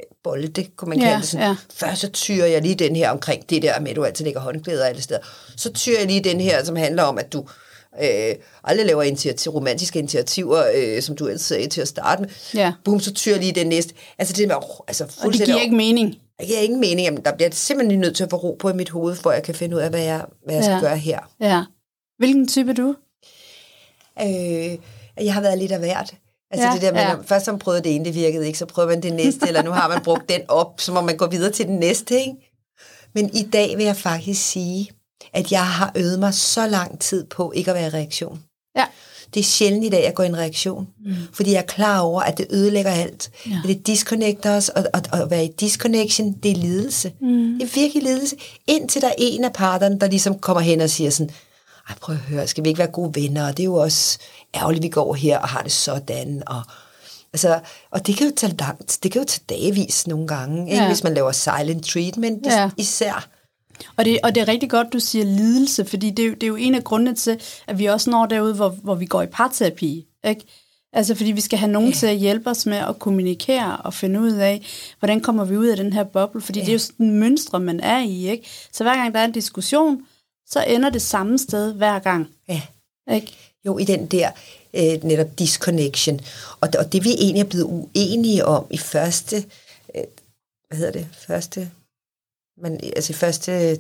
øh, 0.00 0.06
bolde, 0.25 0.64
kunne 0.76 0.88
man 0.88 0.99
Ja, 0.99 1.04
kalde 1.04 1.21
det 1.21 1.28
sådan. 1.28 1.47
ja. 1.47 1.56
Først 1.75 2.00
så 2.00 2.09
tyrer 2.11 2.47
jeg 2.47 2.62
lige 2.62 2.75
den 2.75 2.97
her 2.97 3.11
omkring 3.11 3.50
det 3.50 3.62
der 3.62 3.80
med, 3.80 3.90
at 3.90 3.97
du 3.97 4.04
altid 4.04 4.25
lægger 4.25 4.40
håndklæder 4.40 4.85
alle 4.85 5.02
steder. 5.02 5.21
Så 5.56 5.73
tyrer 5.73 5.99
jeg 5.99 6.06
lige 6.06 6.21
den 6.21 6.40
her, 6.40 6.64
som 6.64 6.76
handler 6.76 7.02
om, 7.02 7.18
at 7.18 7.32
du 7.32 7.44
øh, 8.02 8.35
aldrig 8.64 8.87
laver 8.87 9.02
initiativ, 9.02 9.52
romantiske 9.52 9.99
initiativer, 9.99 10.64
øh, 10.75 11.02
som 11.02 11.16
du 11.16 11.26
altid 11.26 11.38
sagde 11.38 11.68
til 11.68 11.80
at 11.80 11.88
starte 11.88 12.23
med. 12.23 12.30
Ja. 12.54 12.73
Boom, 12.85 13.00
så 13.00 13.14
tyrer 13.14 13.35
jeg 13.35 13.42
lige 13.44 13.52
den 13.61 13.66
næste. 13.66 13.94
Altså 14.18 14.35
det 14.37 14.49
med, 14.49 14.56
oh, 14.56 14.62
altså 14.88 15.04
Og 15.25 15.32
det 15.32 15.44
giver 15.44 15.61
ikke 15.61 15.76
mening. 15.76 16.14
Det 16.40 16.47
giver 16.49 16.59
ingen 16.61 16.80
mening. 16.80 17.00
Jamen, 17.00 17.25
der 17.25 17.32
bliver 17.37 17.50
simpelthen 17.52 18.00
nødt 18.00 18.16
til 18.16 18.25
at 18.25 18.30
få 18.30 18.37
ro 18.37 18.56
på 18.61 18.68
i 18.71 18.73
mit 18.73 18.90
hoved, 18.90 19.14
for 19.16 19.32
jeg 19.32 19.42
kan 19.42 19.54
finde 19.54 19.76
ud 19.76 19.80
af, 19.80 19.90
hvad 19.90 20.02
jeg, 20.02 20.25
hvad 20.44 20.54
jeg 20.54 20.64
skal 20.64 20.75
Ja. 20.75 20.80
gøre 20.80 20.97
her. 20.97 21.18
Ja. 21.40 21.64
Hvilken 22.18 22.49
type 22.49 22.71
er 22.71 22.75
du? 22.75 22.94
Øh, 24.21 24.78
jeg 25.25 25.35
har 25.35 25.40
været 25.40 25.59
lidt 25.59 25.73
af 25.73 25.78
hvert. 25.78 26.14
Altså 26.50 26.66
Ja, 26.66 26.73
det 26.75 26.83
der 26.83 26.92
med, 26.92 27.00
ja. 27.00 27.14
først 27.26 27.45
som 27.45 27.59
prøvede 27.59 27.83
det 27.85 27.95
ene, 27.95 28.04
det 28.04 28.14
virkede 28.14 28.47
ikke, 28.47 28.59
så 28.59 28.66
prøver 28.66 28.88
man 28.88 29.02
det 29.02 29.12
næste, 29.12 29.47
eller 29.49 29.62
nu 29.62 29.71
har 29.71 29.88
man 29.88 30.02
brugt 30.02 30.28
den 30.28 30.40
op, 30.49 30.81
så 30.81 30.92
må 30.92 31.00
man 31.00 31.16
gå 31.16 31.26
videre 31.26 31.52
til 31.52 31.66
den 31.66 31.76
næste, 31.76 32.21
ikke? 32.21 32.33
Men 33.14 33.31
i 33.37 33.42
dag 33.42 33.76
vil 33.76 33.85
jeg 33.85 33.97
faktisk 33.97 34.42
sige, 34.50 34.90
at 35.33 35.52
jeg 35.52 35.66
har 35.66 35.92
øvet 35.95 36.19
mig 36.19 36.35
så 36.35 36.66
lang 36.66 36.99
tid 37.00 37.25
på 37.25 37.52
ikke 37.54 37.71
at 37.71 37.75
være 37.75 37.87
i 37.87 37.90
reaktion. 37.90 38.42
Ja. 38.76 38.85
Det 39.35 39.40
er 39.40 39.45
sjældent 39.45 39.85
i 39.85 39.88
dag, 39.88 39.99
at 39.99 40.04
jeg 40.04 40.14
går 40.14 40.23
i 40.23 40.26
en 40.26 40.37
reaktion. 40.37 40.88
Mm. 41.04 41.14
Fordi 41.33 41.52
jeg 41.52 41.59
er 41.59 41.66
klar 41.66 42.00
over, 42.00 42.23
at 42.23 42.38
det 42.38 42.47
ødelægger 42.50 42.90
alt. 42.90 43.31
Ja. 43.47 43.50
Ja. 43.50 43.69
Det 43.69 43.87
disconnecter 43.87 44.57
os, 44.57 44.69
og, 44.69 44.85
og, 44.95 45.02
og 45.12 45.19
at 45.23 45.31
være 45.31 45.45
i 45.45 45.52
disconnection, 45.61 46.33
det 46.33 46.50
er 46.50 46.54
lidelse. 46.57 47.12
Mm. 47.21 47.59
Det 47.61 47.62
er 47.62 47.75
virkelig 47.81 48.02
lidelse. 48.02 48.37
Indtil 48.66 49.02
der 49.02 49.09
er 49.09 49.14
en 49.19 49.45
af 49.45 49.52
parterne, 49.52 49.99
der 50.00 50.07
ligesom 50.07 50.38
kommer 50.38 50.61
hen 50.61 50.81
og 50.81 50.90
siger 50.90 51.11
sådan, 51.11 51.31
ej, 51.89 51.95
prøv 52.01 52.15
at 52.15 52.21
høre, 52.21 52.47
skal 52.47 52.65
vi 52.65 52.69
ikke 52.69 52.79
være 52.79 52.91
gode 52.91 53.15
venner? 53.23 53.47
Og 53.49 53.57
det 53.57 53.62
er 53.62 53.65
jo 53.65 53.75
også 53.75 54.19
ærgerligt, 54.55 54.83
vi 54.83 54.89
går 54.89 55.15
her 55.15 55.39
og 55.39 55.49
har 55.49 55.62
det 55.62 55.73
sådan. 55.73 56.43
Og, 56.47 56.62
altså, 57.33 57.61
og 57.91 58.07
det 58.07 58.17
kan 58.17 58.27
jo 58.27 58.33
tage 58.37 58.57
langt. 58.61 58.99
Det 59.03 59.12
kan 59.12 59.21
jo 59.23 59.27
tage 59.27 59.45
dagevis 59.49 60.07
nogle 60.07 60.27
gange, 60.27 60.71
ikke? 60.71 60.83
Ja. 60.83 60.89
hvis 60.89 61.05
man 61.05 61.15
laver 61.15 61.33
silent 61.33 61.85
treatment 61.87 62.47
Ja. 62.47 62.71
især. 62.77 63.29
Og 63.97 64.05
det, 64.05 64.19
og 64.23 64.35
det 64.35 64.41
er 64.41 64.49
rigtig 64.49 64.71
godt, 64.71 64.93
du 64.93 65.01
siger 65.01 65.25
lidelse, 65.25 65.85
fordi 65.85 66.11
det, 66.11 66.23
er 66.23 66.27
jo- 66.27 66.35
det 66.35 66.43
er 66.43 66.47
jo 66.49 66.57
en 66.57 66.75
af 66.75 66.85
grundene 66.85 67.15
til, 67.15 67.41
at 67.67 67.79
vi 67.79 67.87
også 67.87 68.11
når 68.11 68.27
derude, 68.27 68.55
hvor, 68.55 68.69
hvor 68.69 68.95
vi 68.95 69.07
går 69.07 69.23
i 69.23 69.27
parterapi. 69.27 70.07
Ikke? 70.29 70.41
Altså 70.93 71.15
fordi 71.15 71.33
vi 71.33 71.41
skal 71.41 71.59
have 71.59 71.73
nogen 71.73 71.89
ja. 71.89 71.95
til 71.95 72.07
at 72.07 72.17
hjælpe 72.17 72.51
os 72.51 72.67
med 72.67 72.77
at 72.77 72.99
kommunikere 72.99 73.77
og 73.77 73.95
finde 73.95 74.21
ud 74.21 74.33
af, 74.33 74.67
hvordan 74.99 75.21
kommer 75.21 75.45
vi 75.45 75.57
ud 75.57 75.67
af 75.67 75.77
den 75.77 75.93
her 75.93 76.05
boble. 76.05 76.41
Fordi 76.41 76.59
ja. 76.59 76.65
det 76.65 76.71
er 76.71 76.75
jo 76.75 76.79
sådan 76.79 77.11
mønstre, 77.11 77.61
man 77.61 77.81
er 77.81 77.99
i. 77.99 78.29
Ikke? 78.31 78.49
Så 78.73 78.85
hver 78.85 78.95
gang 78.95 79.15
der 79.15 79.21
er 79.21 79.25
en 79.25 79.33
diskussion, 79.33 79.99
så 80.52 80.64
ender 80.66 80.90
det 80.90 81.02
samme 81.02 81.38
sted 81.38 81.73
hver 81.75 81.99
gang. 81.99 82.28
Ja. 82.49 82.61
Ikke? 83.14 83.32
Jo, 83.66 83.78
i 83.78 83.85
den 83.85 84.06
der 84.06 84.30
øh, 84.75 85.04
netop 85.04 85.38
disconnection. 85.38 86.21
Og, 86.61 86.68
og 86.78 86.92
det 86.92 87.04
vi 87.04 87.11
egentlig 87.18 87.40
er 87.40 87.44
blevet 87.49 87.64
uenige 87.64 88.44
om 88.44 88.66
i 88.71 88.78
første, 88.78 89.37
øh, 89.94 90.02
hvad 90.68 90.78
hedder 90.78 90.92
det, 90.92 91.06
første, 91.26 91.71
man, 92.62 92.80
altså 92.97 93.12
i 93.12 93.14
første, 93.16 93.78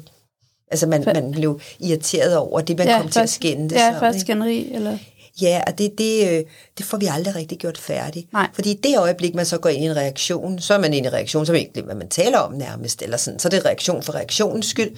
altså 0.70 0.86
man, 0.86 1.02
man 1.04 1.32
blev 1.32 1.60
irriteret 1.80 2.36
over 2.36 2.60
det, 2.60 2.78
man 2.78 2.86
Ja, 2.86 3.00
kom 3.00 3.08
til 3.10 3.18
at 3.18 3.22
først- 3.22 3.34
skændes 3.34 3.72
Ja, 3.78 3.98
først 4.00 4.20
skænderi, 4.20 4.72
eller... 4.74 4.98
Ja, 5.40 5.62
og 5.66 5.78
det, 5.78 5.98
det, 5.98 6.28
øh, 6.30 6.44
det 6.78 6.86
får 6.86 6.96
vi 6.98 7.06
aldrig 7.06 7.34
rigtig 7.34 7.58
gjort 7.58 7.78
færdigt. 7.78 8.32
Nej. 8.32 8.48
Fordi 8.54 8.70
i 8.70 8.74
det 8.82 8.98
øjeblik, 8.98 9.34
man 9.34 9.46
så 9.46 9.58
går 9.58 9.68
ind 9.68 9.84
i 9.84 9.86
en 9.86 9.96
reaktion, 9.96 10.58
så 10.58 10.74
er 10.74 10.78
man 10.78 10.92
inde 10.92 11.04
i 11.04 11.08
en 11.08 11.12
reaktion, 11.12 11.46
man 11.48 11.56
ikke, 11.56 11.82
hvad 11.82 11.94
man 11.94 12.08
taler 12.08 12.38
om 12.38 12.52
nærmest, 12.52 13.02
eller 13.02 13.16
sådan. 13.16 13.38
Så 13.38 13.48
er 13.48 13.50
det 13.50 13.64
reaktion 13.64 14.02
for 14.02 14.14
reaktionens 14.14 14.66
skyld. 14.66 14.96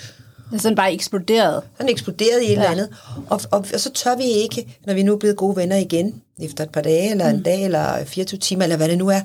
Er 0.52 0.58
sådan 0.58 0.76
bare 0.76 0.92
eksploderet. 0.92 1.62
Så 1.62 1.68
er 1.78 1.82
den 1.82 1.88
eksploderet 1.92 2.42
i 2.42 2.44
et 2.44 2.48
Ja. 2.50 2.54
eller 2.54 2.70
andet. 2.70 2.88
Og, 3.30 3.40
og, 3.50 3.66
og 3.74 3.80
så 3.80 3.90
tør 3.92 4.16
vi 4.16 4.24
ikke, 4.24 4.78
når 4.86 4.94
vi 4.94 5.02
nu 5.02 5.12
er 5.12 5.16
blevet 5.18 5.36
gode 5.36 5.56
venner 5.56 5.76
igen, 5.76 6.22
efter 6.40 6.64
et 6.64 6.70
par 6.70 6.80
dage, 6.80 7.10
eller 7.10 7.28
en 7.28 7.42
dag, 7.42 7.64
eller 7.64 8.04
24 8.04 8.38
timer, 8.38 8.62
eller 8.62 8.76
hvad 8.76 8.88
det 8.88 8.98
nu 8.98 9.08
er, 9.08 9.20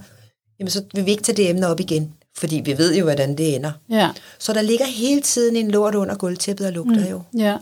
jamen 0.60 0.72
så 0.72 0.84
vil 0.94 1.06
vi 1.06 1.12
ikke 1.12 1.24
tage 1.24 1.36
det 1.36 1.50
emne 1.50 1.68
op 1.68 1.80
igen. 1.80 2.14
Fordi 2.38 2.62
vi 2.66 2.78
ved 2.78 2.96
jo, 2.96 3.04
hvordan 3.04 3.38
det 3.38 3.56
ender. 3.56 3.72
Ja. 3.90 4.10
Så 4.40 4.54
der 4.54 4.62
ligger 4.62 4.86
hele 4.86 5.22
tiden 5.22 5.56
en 5.56 5.72
lort 5.72 5.96
under 5.96 6.16
gulvtæppet 6.16 6.68
og 6.68 6.74
lugter 6.74 7.06
mm. 7.06 7.12
jo. 7.12 7.22
Ja, 7.38 7.58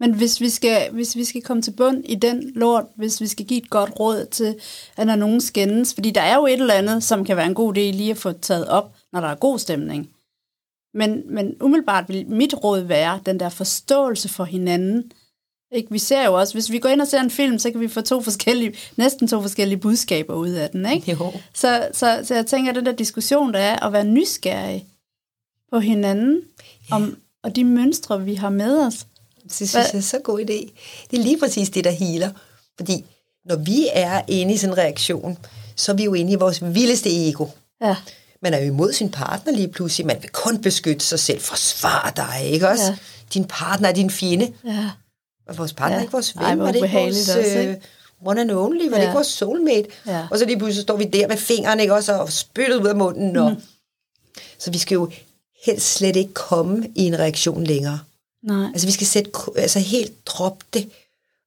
men 0.00 0.12
hvis 0.14 0.40
vi, 0.40 0.48
skal, 0.50 0.90
hvis 0.92 1.16
vi 1.16 1.24
skal 1.24 1.42
komme 1.42 1.62
til 1.62 1.70
bund 1.70 2.02
i 2.04 2.14
den 2.14 2.52
lort, 2.54 2.84
hvis 2.96 3.20
vi 3.20 3.26
skal 3.26 3.46
give 3.46 3.62
et 3.62 3.70
godt 3.70 3.90
råd 4.00 4.26
til, 4.30 4.54
at 4.96 5.06
når 5.06 5.16
nogen 5.16 5.40
skændes, 5.40 5.94
fordi 5.94 6.10
der 6.10 6.20
er 6.20 6.34
jo 6.36 6.46
et 6.46 6.52
eller 6.52 6.74
andet, 6.74 7.02
som 7.04 7.24
kan 7.24 7.36
være 7.36 7.46
en 7.46 7.54
god 7.54 7.76
idé 7.76 7.80
lige 7.80 8.10
at 8.10 8.16
få 8.18 8.32
taget 8.32 8.68
op, 8.68 8.92
når 9.12 9.20
der 9.20 9.28
er 9.28 9.34
god 9.34 9.58
stemning. 9.58 10.08
Men, 10.94 11.22
men 11.34 11.54
umiddelbart 11.62 12.08
vil 12.08 12.26
mit 12.26 12.54
råd 12.54 12.80
være 12.80 13.20
den 13.26 13.40
der 13.40 13.48
forståelse 13.48 14.28
for 14.28 14.44
hinanden. 14.44 15.12
Ikke? 15.72 15.90
Vi 15.90 15.98
ser 15.98 16.24
jo 16.24 16.34
også, 16.34 16.54
hvis 16.54 16.70
vi 16.70 16.78
går 16.78 16.88
ind 16.88 17.00
og 17.00 17.08
ser 17.08 17.20
en 17.20 17.30
film, 17.30 17.58
så 17.58 17.70
kan 17.70 17.80
vi 17.80 17.88
få 17.88 18.00
to 18.00 18.22
forskellige, 18.22 18.74
næsten 18.96 19.28
to 19.28 19.42
forskellige 19.42 19.78
budskaber 19.78 20.34
ud 20.34 20.48
af 20.48 20.70
den. 20.70 20.92
Ikke? 20.92 21.12
Jo. 21.12 21.32
Så, 21.54 21.88
så, 21.92 22.20
så 22.24 22.34
jeg 22.34 22.46
tænker, 22.46 22.70
at 22.70 22.76
den 22.76 22.86
der 22.86 22.92
diskussion, 22.92 23.54
der 23.54 23.58
er 23.58 23.86
at 23.86 23.92
være 23.92 24.04
nysgerrig 24.04 24.86
på 25.72 25.78
hinanden, 25.78 26.42
ja. 26.90 26.94
om, 26.94 27.16
og 27.42 27.56
de 27.56 27.64
mønstre, 27.64 28.24
vi 28.24 28.34
har 28.34 28.50
med 28.50 28.78
os. 28.78 29.06
Det 29.42 29.52
synes 29.52 29.74
jeg 29.74 29.90
er 29.94 30.00
så 30.00 30.18
god 30.24 30.40
idé. 30.40 30.70
Det 31.10 31.18
er 31.18 31.22
lige 31.22 31.38
præcis 31.38 31.70
det, 31.70 31.84
der 31.84 31.90
healer. 31.90 32.30
Fordi 32.76 33.04
når 33.44 33.56
vi 33.56 33.88
er 33.92 34.22
inde 34.28 34.54
i 34.54 34.56
sådan 34.56 34.74
en 34.74 34.78
reaktion, 34.78 35.38
så 35.76 35.92
er 35.92 35.96
vi 35.96 36.04
jo 36.04 36.14
inde 36.14 36.32
i 36.32 36.34
vores 36.34 36.74
vildeste 36.74 37.28
ego. 37.28 37.46
Ja, 37.82 37.96
Man 38.42 38.54
er 38.54 38.58
jo 38.58 38.64
imod 38.64 38.92
sin 38.92 39.10
partner 39.10 39.52
lige 39.52 39.68
pludselig. 39.68 40.06
Man 40.06 40.16
vil 40.20 40.30
kun 40.30 40.58
beskytte 40.62 41.04
sig 41.06 41.18
selv. 41.20 41.40
Forsvare 41.40 42.12
dig, 42.16 42.46
ikke 42.50 42.68
også? 42.68 42.84
Ja. 42.84 42.96
Din 43.34 43.44
partner 43.44 43.88
er 43.88 43.92
din 43.92 44.10
fjende. 44.10 44.52
ja, 44.64 44.90
Og 45.48 45.58
vores 45.58 45.72
partner 45.72 45.94
Ja. 45.94 45.98
er 45.98 46.02
ikke 46.02 46.12
vores 46.12 46.36
ven. 46.36 46.44
Ej, 46.44 46.54
var 46.54 46.66
det 46.72 46.74
ikke 46.84 46.96
vores 46.98 47.28
også, 47.28 47.40
øh, 47.58 47.60
ikke? 47.60 47.80
one 48.24 48.40
and 48.40 48.50
only? 48.50 48.82
Var 48.84 48.90
det 48.90 48.96
Ja. 48.96 49.00
ikke 49.02 49.14
vores 49.14 49.26
soulmate? 49.26 49.88
Ja. 50.06 50.26
Og 50.30 50.38
så 50.38 50.44
lige 50.44 50.58
pludselig 50.58 50.82
står 50.82 50.96
vi 50.96 51.04
der 51.04 51.28
med 51.28 51.36
fingrene, 51.36 51.82
ikke 51.82 51.94
også? 51.94 52.12
Og 52.12 52.32
spyttet 52.32 52.76
ud 52.82 52.86
af 52.86 52.96
munden. 52.96 53.36
Og... 53.36 53.50
Mm. 53.50 53.56
Så 54.58 54.70
vi 54.70 54.78
skal 54.78 54.94
jo 54.94 55.10
helst 55.66 55.94
slet 55.94 56.16
ikke 56.16 56.34
komme 56.34 56.88
i 56.94 57.02
en 57.06 57.18
reaktion 57.18 57.64
længere. 57.64 57.98
nej. 58.42 58.66
Altså 58.72 58.86
vi 58.86 58.92
skal 58.92 59.06
sætte, 59.06 59.30
altså 59.56 59.78
helt 59.78 60.26
droppe 60.26 60.64
det. 60.74 60.88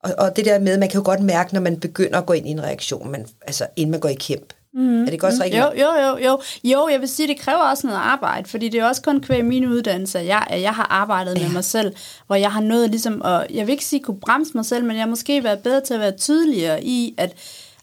Og, 0.03 0.13
og 0.17 0.35
det 0.35 0.45
der 0.45 0.59
med, 0.59 0.77
man 0.77 0.89
kan 0.89 0.97
jo 0.99 1.05
godt 1.05 1.19
mærke, 1.23 1.53
når 1.53 1.61
man 1.61 1.79
begynder 1.79 2.17
at 2.19 2.25
gå 2.25 2.33
ind 2.33 2.47
i 2.47 2.51
en 2.51 2.63
reaktion, 2.63 3.11
man, 3.11 3.27
altså 3.41 3.67
inden 3.75 3.91
man 3.91 3.99
går 3.99 4.09
i 4.09 4.13
kæmp. 4.13 4.53
Mm. 4.73 5.01
Er 5.01 5.09
det 5.09 5.19
godt 5.19 5.33
så 5.33 5.43
ikke? 5.43 5.57
Jo, 5.57 5.63
jo, 5.63 5.87
jo, 6.01 6.17
jo. 6.17 6.41
Jo, 6.63 6.87
jeg 6.91 6.99
vil 6.99 7.09
sige, 7.09 7.27
det 7.27 7.39
kræver 7.39 7.59
også 7.59 7.87
noget 7.87 7.99
arbejde, 7.99 8.49
fordi 8.49 8.69
det 8.69 8.79
er 8.79 8.85
også 8.85 9.01
kun 9.01 9.21
kvæg 9.21 9.45
min 9.45 9.65
uddannelse, 9.65 10.19
at 10.19 10.25
jeg, 10.25 10.47
at 10.49 10.61
jeg 10.61 10.71
har 10.73 10.87
arbejdet 10.89 11.37
ja. 11.37 11.43
med 11.43 11.53
mig 11.53 11.63
selv, 11.63 11.95
hvor 12.27 12.35
jeg 12.35 12.51
har 12.51 12.61
nået 12.61 12.89
ligesom, 12.89 13.21
at, 13.21 13.47
jeg 13.49 13.67
vil 13.67 13.71
ikke 13.71 13.85
sige 13.85 13.99
kunne 14.03 14.19
bremse 14.19 14.51
mig 14.55 14.65
selv, 14.65 14.85
men 14.85 14.95
jeg 14.95 15.03
har 15.03 15.09
måske 15.09 15.43
været 15.43 15.59
bedre 15.59 15.81
til 15.81 15.93
at 15.93 15.99
være 15.99 16.17
tydeligere 16.17 16.83
i, 16.83 17.13
at 17.17 17.33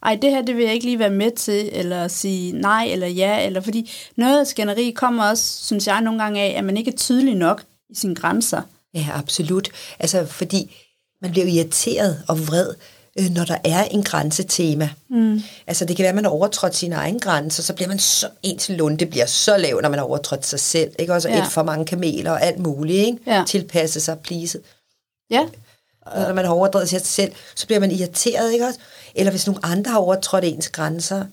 ej, 0.02 0.18
det 0.22 0.30
her, 0.30 0.42
det 0.42 0.56
vil 0.56 0.64
jeg 0.64 0.74
ikke 0.74 0.86
lige 0.86 0.98
være 0.98 1.10
med 1.10 1.30
til, 1.30 1.70
eller 1.72 2.08
sige 2.08 2.52
nej 2.52 2.88
eller 2.90 3.06
ja, 3.06 3.46
eller 3.46 3.60
fordi 3.60 3.90
noget 4.16 4.40
af 4.40 4.46
skænderi 4.46 4.90
kommer 4.90 5.24
også, 5.30 5.66
synes 5.66 5.86
jeg, 5.86 6.00
nogle 6.00 6.22
gange 6.22 6.40
af, 6.40 6.54
at 6.58 6.64
man 6.64 6.76
ikke 6.76 6.90
er 6.90 6.96
tydelig 6.96 7.34
nok 7.34 7.64
i 7.90 7.94
sine 7.94 8.14
grænser. 8.14 8.62
Ja, 8.94 9.06
absolut. 9.14 9.68
Altså, 9.98 10.26
fordi 10.26 10.76
man 11.22 11.30
bliver 11.30 11.46
irriteret 11.46 12.22
og 12.28 12.48
vred, 12.48 12.74
øh, 13.18 13.30
når 13.30 13.44
der 13.44 13.56
er 13.64 13.84
en 13.84 14.02
grænsetema. 14.02 14.90
Mm. 15.08 15.42
Altså, 15.66 15.84
det 15.84 15.96
kan 15.96 16.02
være, 16.02 16.08
at 16.08 16.14
man 16.14 16.24
har 16.24 16.30
overtrådt 16.30 16.74
sine 16.76 16.94
egne 16.96 17.20
grænser, 17.20 17.62
så 17.62 17.72
bliver 17.74 17.88
man 17.88 17.98
så, 17.98 18.28
ens 18.42 18.68
lunde 18.68 19.06
bliver 19.06 19.26
så 19.26 19.56
lav, 19.56 19.80
når 19.82 19.88
man 19.88 19.98
har 19.98 20.06
overtrådt 20.06 20.46
sig 20.46 20.60
selv. 20.60 20.92
Ikke? 20.98 21.14
Også 21.14 21.28
Ja. 21.28 21.36
ja. 21.36 21.42
et 21.42 21.48
for 21.52 21.62
mange 21.62 21.84
kameler 21.86 22.30
og 22.30 22.42
alt 22.42 22.58
muligt. 22.58 23.06
Ikke? 23.06 23.18
Ja. 23.26 23.44
Tilpasse 23.46 24.00
sig, 24.00 24.18
please. 24.18 24.58
Ja, 25.30 25.46
Og 26.00 26.20
når 26.22 26.32
man 26.34 26.44
har 26.44 26.52
overdrevet 26.52 26.88
sig 26.88 27.00
selv, 27.00 27.32
så 27.54 27.66
bliver 27.66 27.80
man 27.80 27.90
irriteret, 27.90 28.52
ikke 28.52 28.66
også? 28.66 28.78
Eller 29.14 29.30
hvis 29.30 29.46
nogle 29.46 29.60
andre 29.64 29.90
har 29.90 29.98
overtrådt 29.98 30.44
ens 30.44 30.68
grænser 30.68 31.24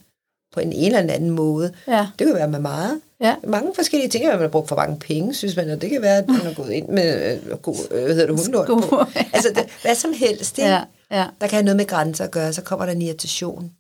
på 0.54 0.60
en, 0.60 0.74
en 0.74 0.96
eller 0.96 1.14
anden 1.14 1.30
måde. 1.30 1.72
Ja. 1.88 2.08
Det 2.20 2.28
kan 2.28 2.36
være 2.36 2.48
med 2.48 2.60
meget. 2.60 3.02
Ja. 3.22 3.36
Mange 3.48 3.72
forskellige 3.76 4.10
ting, 4.10 4.26
man 4.26 4.40
har 4.40 4.48
brugt 4.48 4.68
for 4.68 4.76
mange 4.76 5.00
penge, 5.00 5.34
synes 5.34 5.56
man, 5.56 5.70
og 5.70 5.82
det 5.82 5.90
kan 5.90 6.02
være, 6.02 6.18
at 6.18 6.28
man 6.28 6.42
har 6.42 6.54
gået 6.54 6.72
ind 6.72 6.88
med 6.88 7.40
øh, 7.46 7.58
god, 7.58 7.76
øh, 7.92 8.04
hvad 8.04 8.14
hedder 8.16 8.28
det, 8.28 8.36
hundelort 8.36 8.68
på. 8.68 8.82
Sko. 8.82 8.96
Altså, 9.34 9.50
det, 9.56 9.66
hvad 9.82 9.96
som 9.96 10.14
helst, 10.14 10.58
ikke? 10.58 10.70
ja, 10.70 10.84
ja. 11.12 11.26
der 11.42 11.48
kan 11.48 11.52
have 11.52 11.64
noget 11.64 11.78
med 11.78 11.86
grænser 11.88 12.24
at 12.24 12.32
gøre, 12.32 12.54
så 12.54 12.62
kommer 12.62 12.86
der 12.86 12.94
en 12.94 13.02
irritation. 13.02 13.72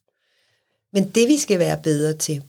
Men 0.93 1.09
det, 1.09 1.27
vi 1.27 1.37
skal 1.37 1.59
være 1.59 1.77
bedre 1.83 2.13
til, 2.13 2.41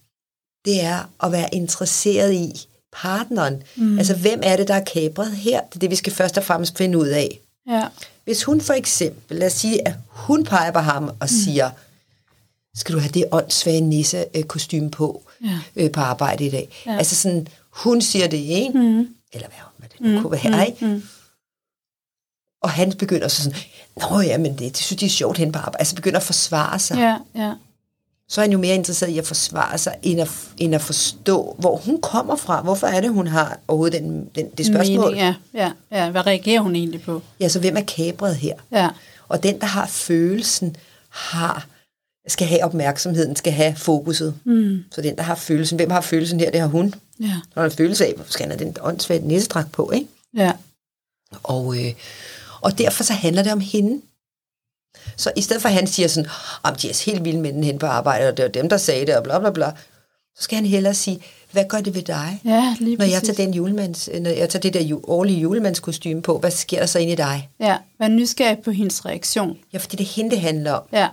det 0.65 0.85
er 0.85 1.11
at 1.23 1.33
være 1.33 1.55
interesseret 1.55 2.33
i 2.33 2.53
partneren. 2.93 3.63
Mm. 3.77 3.99
Altså, 3.99 4.17
hvem 4.17 4.41
er 4.43 4.57
det, 4.57 4.69
der 4.69 4.75
er 4.75 4.85
kabret 4.85 5.31
her? 5.31 5.61
Det 5.61 5.75
er 5.75 5.79
det, 5.79 5.91
vi 5.91 5.97
skal 5.97 6.13
først 6.13 6.39
og 6.39 6.45
fremmest 6.45 6.79
finde 6.79 6.99
ud 6.99 7.09
af. 7.09 7.41
ja. 7.69 7.85
Hvis 8.25 8.45
hun 8.45 8.61
for 8.61 8.73
eksempel, 8.73 9.37
lad 9.37 9.47
os 9.47 9.53
sige, 9.53 9.89
at 9.89 9.95
hun 10.09 10.45
peger 10.45 10.71
på 10.71 10.79
ham 10.79 11.11
og 11.21 11.29
siger, 11.29 11.71
skal 12.77 12.95
du 12.95 13.01
have 13.01 13.11
det 13.13 13.25
åndssvage 13.33 13.81
nisse-kostyme 13.81 14.91
på 14.91 15.23
Ja. 15.45 15.59
øh, 15.77 15.91
på 15.91 16.01
arbejde 16.01 16.47
i 16.47 16.51
dag? 16.51 16.83
Ja. 16.87 16.97
Altså 16.97 17.15
sådan, 17.17 17.49
hun 17.71 18.01
siger 18.01 18.27
det, 18.29 18.37
ikke? 18.37 18.79
Mm. 18.79 19.09
Eller 19.33 19.49
hvad, 19.49 19.59
hvad 19.77 19.89
det 19.89 20.01
nu 20.01 20.09
mm. 20.09 20.23
kunne 20.23 20.33
være, 20.45 20.67
ikke? 20.67 20.87
Mm. 20.87 21.03
Og 22.63 22.71
han 22.71 22.93
begynder 22.99 23.29
så 23.29 23.43
sådan, 23.43 23.59
nå 24.11 24.21
ja, 24.21 24.39
men 24.39 24.53
det, 24.53 24.61
det 24.61 24.77
synes 24.77 25.01
de 25.01 25.07
er 25.07 25.11
sjovt 25.11 25.39
hen 25.39 25.53
på 25.53 25.59
arbejde. 25.59 25.79
Altså 25.79 25.95
begynder 25.95 26.17
at 26.19 26.23
forsvare 26.23 26.79
sig. 26.79 26.97
Ja, 26.97 27.17
ja. 27.43 27.53
Så 28.29 28.41
er 28.41 28.43
han 28.45 28.53
jo 28.53 28.59
mere 28.59 28.75
interesseret 28.75 29.11
i 29.11 29.19
at 29.19 29.27
forsvare 29.27 29.79
sig, 29.79 29.95
end 30.03 30.21
at, 30.21 30.31
end 30.59 30.75
at 30.75 30.81
forstå, 30.83 31.57
hvor 31.59 31.77
hun 31.77 32.01
kommer 32.01 32.37
fra. 32.37 32.63
Hvorfor 32.63 32.87
er 32.87 33.01
det, 33.01 33.11
hun 33.11 33.27
har 33.27 33.59
overhovedet 33.69 34.01
den, 34.03 34.29
den, 34.35 34.51
det 34.51 34.67
spørgsmål? 34.67 35.11
Mening, 35.11 35.17
ja, 35.17 35.35
ja, 35.55 35.73
ja. 35.91 36.11
Hvad 36.11 36.27
reagerer 36.27 36.61
hun 36.61 36.77
egentlig 36.77 37.03
på? 37.03 37.23
Ja, 37.41 37.49
så 37.49 37.61
hvem 37.61 37.77
er 37.77 37.81
kabret 37.81 38.37
her? 38.37 38.55
Ja, 38.73 38.89
Og 39.29 39.43
den, 39.43 39.61
der 39.61 39.67
har 39.67 39.87
følelsen, 39.87 40.77
har 41.11 41.67
skal 42.29 42.47
have 42.47 42.65
opmærksomheden, 42.65 43.37
skal 43.37 43.53
have 43.53 43.75
fokuset. 43.77 44.35
Mm. 44.45 44.85
Så 44.91 45.01
den, 45.03 45.17
der 45.17 45.23
har 45.23 45.35
følelsen, 45.35 45.77
hvem 45.77 45.91
har 45.91 46.01
følelsen 46.01 46.41
her, 46.41 46.51
det 46.51 46.61
har 46.61 46.67
hun. 46.69 46.95
ja, 47.21 47.33
Når 47.57 47.65
en 47.65 47.71
følelse 47.71 48.07
af, 48.07 48.13
hvorfor 48.17 48.33
skal 48.33 48.49
han 48.49 48.59
have 48.59 48.67
den 48.69 48.77
åndssvagt 48.81 49.25
næsedragt 49.25 49.73
på, 49.73 49.91
ikke? 49.95 50.07
ja. 50.37 50.53
Og, 51.43 51.77
øh, 51.79 51.93
og 52.61 52.79
derfor 52.79 53.05
så 53.05 53.13
handler 53.13 53.43
det 53.43 53.53
om 53.53 53.61
hende. 53.61 54.01
Så 55.17 55.33
i 55.37 55.41
stedet 55.41 55.63
for 55.63 55.69
at 55.69 55.75
han 55.75 55.87
siger 55.87 56.09
sådan, 56.09 56.31
om 56.63 56.75
de 56.75 56.89
er 56.91 57.03
helt 57.07 57.25
vilde 57.25 57.41
med 57.41 57.53
den 57.53 57.65
hen 57.65 57.79
på 57.79 57.87
arbejde, 57.87 58.29
og 58.29 58.37
det 58.37 58.43
var 58.43 58.49
dem, 58.49 58.69
der 58.69 58.77
sagde 58.77 59.07
det, 59.07 59.17
og 59.17 59.23
bla 59.23 59.39
bla 59.39 59.51
bla, 59.51 59.73
så 60.37 60.43
skal 60.43 60.57
han 60.57 60.67
hellere 60.67 60.95
sige, 60.95 61.21
hvad 61.53 61.65
gør 61.69 61.81
det 61.81 61.95
ved 61.95 62.03
dig? 62.03 62.41
Ja, 62.45 62.77
lige 62.81 62.97
Når 62.97 63.05
jeg 63.05 63.23
tager, 63.23 63.35
den 63.37 63.55
julemands, 63.55 64.09
når 64.21 64.31
jeg 64.31 64.49
tager 64.49 64.61
det 64.61 64.75
der 64.75 64.81
ju, 64.83 65.01
årlige 65.05 65.41
julemandskostyme 65.41 66.23
på, 66.23 66.39
hvad 66.39 66.51
sker 66.51 66.79
der 66.79 66.87
så 66.87 66.99
inde 66.99 67.13
i 67.13 67.17
dig? 67.17 67.49
Ja, 67.61 67.77
vær 67.99 68.09
nysgerrig 68.09 68.59
på 68.65 68.71
hendes 68.71 69.07
reaktion. 69.07 69.59
Ja, 69.73 69.79
fordi 69.79 69.97
det 69.97 70.05
er 70.05 70.09
hende, 70.09 70.31
det 70.31 70.41
handler 70.41 70.73
om. 70.73 70.83
Ja. 70.93 71.09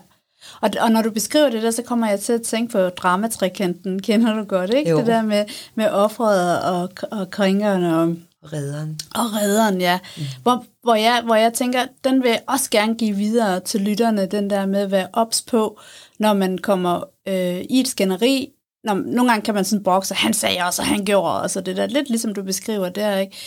Og, 0.61 0.69
og 0.79 0.91
når 0.91 1.01
du 1.01 1.11
beskriver 1.11 1.49
det 1.49 1.63
der, 1.63 1.71
så 1.71 1.81
kommer 1.83 2.09
jeg 2.09 2.19
til 2.19 2.33
at 2.33 2.41
tænke 2.41 2.71
på 2.71 2.89
dramatrikanten. 2.89 4.01
Kender 4.01 4.33
du 4.33 4.43
godt, 4.43 4.73
ikke? 4.73 4.89
Jo. 4.89 4.97
Det 4.97 5.07
der 5.07 5.21
med, 5.21 5.45
med 5.75 5.89
offeret 5.89 6.61
og, 6.61 6.89
og 7.11 7.29
kringerne 7.31 7.99
og, 7.99 8.15
Redderen. 8.53 8.99
og 9.15 9.33
redderen, 9.33 9.81
ja. 9.81 9.99
Mm. 10.17 10.23
Hvor, 10.43 10.65
hvor, 10.83 10.95
jeg, 10.95 11.21
hvor 11.25 11.35
jeg 11.35 11.53
tænker, 11.53 11.85
den 12.03 12.23
vil 12.23 12.29
jeg 12.29 12.41
også 12.47 12.69
gerne 12.69 12.95
give 12.95 13.15
videre 13.15 13.59
til 13.59 13.81
lytterne, 13.81 14.25
den 14.25 14.49
der 14.49 14.65
med 14.65 14.79
at 14.79 14.91
være 14.91 15.07
ops 15.13 15.41
på, 15.41 15.79
når 16.19 16.33
man 16.33 16.57
kommer 16.57 17.03
øh, 17.27 17.61
i 17.69 17.79
et 17.79 17.87
skænderi. 17.87 18.49
Når, 18.83 18.93
nogle 18.93 19.31
gange 19.31 19.45
kan 19.45 19.53
man 19.53 19.65
sådan 19.65 19.83
bokse, 19.83 20.13
han 20.13 20.33
sagde 20.33 20.57
også, 20.67 20.81
og 20.81 20.87
han 20.87 21.05
gjorde 21.05 21.41
også, 21.41 21.59
og 21.59 21.65
det 21.65 21.77
der, 21.77 21.87
lidt 21.87 22.09
ligesom 22.09 22.33
du 22.33 22.43
beskriver 22.43 22.89
der, 22.89 23.17
ikke? 23.17 23.37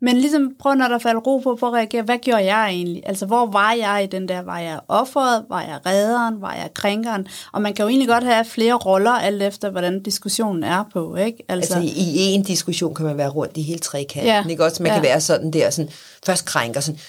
Men 0.00 0.16
ligesom 0.16 0.50
prøv, 0.58 0.74
når 0.74 0.88
der 0.88 0.98
falder 0.98 1.20
ro 1.20 1.38
på, 1.38 1.56
på 1.60 1.66
at 1.66 1.72
reagere, 1.72 2.02
hvad 2.02 2.18
gjorde 2.18 2.44
jeg 2.54 2.68
egentlig? 2.68 3.02
Altså, 3.06 3.26
hvor 3.26 3.46
var 3.46 3.72
jeg 3.72 4.04
i 4.04 4.06
den 4.06 4.28
der? 4.28 4.42
Var 4.42 4.58
jeg 4.58 4.80
offeret? 4.88 5.44
Var 5.48 5.60
jeg 5.62 5.78
redderen? 5.86 6.40
Var 6.40 6.52
jeg 6.54 6.70
krænkeren? 6.74 7.26
Og 7.52 7.62
man 7.62 7.74
kan 7.74 7.82
jo 7.82 7.88
egentlig 7.88 8.08
godt 8.08 8.24
have 8.24 8.44
flere 8.44 8.74
roller, 8.74 9.10
alt 9.10 9.42
efter, 9.42 9.70
hvordan 9.70 10.02
diskussionen 10.02 10.64
er 10.64 10.84
på, 10.92 11.16
ikke? 11.16 11.44
Altså, 11.48 11.74
altså 11.78 11.90
i, 12.00 12.02
i 12.02 12.20
en 12.20 12.42
diskussion 12.42 12.94
kan 12.94 13.06
man 13.06 13.18
være 13.18 13.28
rundt 13.28 13.56
i 13.56 13.62
hele 13.62 13.78
trekanten, 13.78 14.26
Ja. 14.26 14.44
ikke 14.50 14.64
også? 14.64 14.82
Man 14.82 14.92
Ja. 14.92 14.96
kan 14.98 15.02
være 15.04 15.20
sådan 15.20 15.50
der, 15.50 15.70
sådan, 15.70 15.90
først 16.26 16.44
krænker, 16.44 16.80
sådan, 16.80 17.00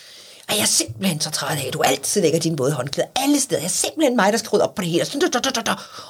Ej, 0.50 0.56
jeg 0.56 0.62
er 0.62 0.66
simpelthen 0.66 1.20
så 1.20 1.32
træt 1.32 1.58
af, 1.58 1.68
at 1.68 1.74
du 1.74 1.82
altid 1.82 2.22
lægger 2.22 2.40
dine 2.40 2.58
våde 2.58 2.72
håndklæder 2.72 3.10
alle 3.16 3.40
steder. 3.40 3.62
Jeg 3.62 3.66
er 3.66 3.70
simpelthen 3.70 4.16
mig, 4.16 4.32
der 4.32 4.38
skal 4.38 4.50
rydde 4.50 4.64
op 4.64 4.76
på 4.76 4.82
det 4.82 4.90
hele. 4.90 5.02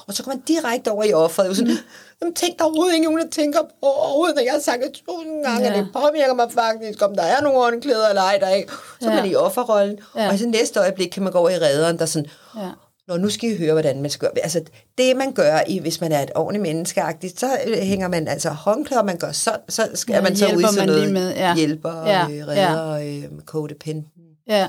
Og 0.06 0.14
så 0.14 0.22
kommer 0.22 0.36
man 0.36 0.42
direkte 0.48 0.90
over 0.90 1.04
i 1.04 1.12
offeret. 1.12 1.56
Sådan, 1.56 1.78
mm. 2.22 2.34
tænk 2.34 2.58
der 2.58 2.64
overhovedet 2.64 2.94
ikke 2.94 3.04
nogen, 3.04 3.20
der 3.20 3.30
tænker 3.30 3.60
på 3.62 3.86
overhovedet, 3.86 4.36
når 4.36 4.42
jeg 4.42 4.52
har 4.52 4.60
sagt 4.60 4.80
det 4.82 4.92
tusind 4.92 5.44
gange, 5.44 5.66
ja. 5.66 5.78
det 5.78 5.88
påvirker 5.92 6.34
mig 6.34 6.52
faktisk, 6.52 7.02
om 7.02 7.14
der 7.14 7.22
er 7.22 7.40
nogle 7.40 7.58
håndklæder 7.58 8.08
eller 8.08 8.22
ej, 8.22 8.38
der 8.40 8.48
ikke. 8.48 8.72
Så 9.00 9.08
er 9.08 9.14
ja. 9.14 9.20
man 9.20 9.30
i 9.30 9.34
offerrollen. 9.34 9.98
Ja. 10.16 10.30
Og 10.30 10.38
så 10.38 10.46
næste 10.46 10.80
øjeblik 10.80 11.08
kan 11.08 11.22
man 11.22 11.32
gå 11.32 11.38
over 11.38 11.50
i 11.50 11.58
redderen, 11.58 11.98
der 11.98 12.06
sådan, 12.06 12.28
ja. 12.56 12.68
Nå, 13.08 13.16
nu 13.16 13.30
skal 13.30 13.50
I 13.50 13.56
høre, 13.58 13.72
hvordan 13.72 14.02
man 14.02 14.10
skal 14.10 14.28
gøre. 14.28 14.42
Altså, 14.42 14.60
det 14.98 15.16
man 15.16 15.32
gør, 15.32 15.60
i, 15.68 15.78
hvis 15.78 16.00
man 16.00 16.12
er 16.12 16.22
et 16.22 16.30
ordentligt 16.34 16.62
menneskeagtigt, 16.62 17.40
så 17.40 17.46
øh, 17.66 17.78
hænger 17.78 18.08
man 18.08 18.28
altså 18.28 18.50
håndklæder, 18.50 19.02
man 19.02 19.16
gør 19.16 19.32
så, 19.32 19.56
så 19.68 19.88
skal 19.94 20.14
ja, 20.14 20.20
man 20.20 20.36
så 20.36 20.46
ud 20.56 20.62
sådan 20.72 20.88
noget 20.88 21.12
med, 21.12 21.34
ja. 21.34 21.54
hjælper, 21.54 22.06
ja. 22.06 22.22
øh, 22.30 22.46
redder, 22.48 22.96
ja. 22.96 23.06
øh, 23.06 23.24
codependent. 23.44 24.06
Ja, 24.48 24.68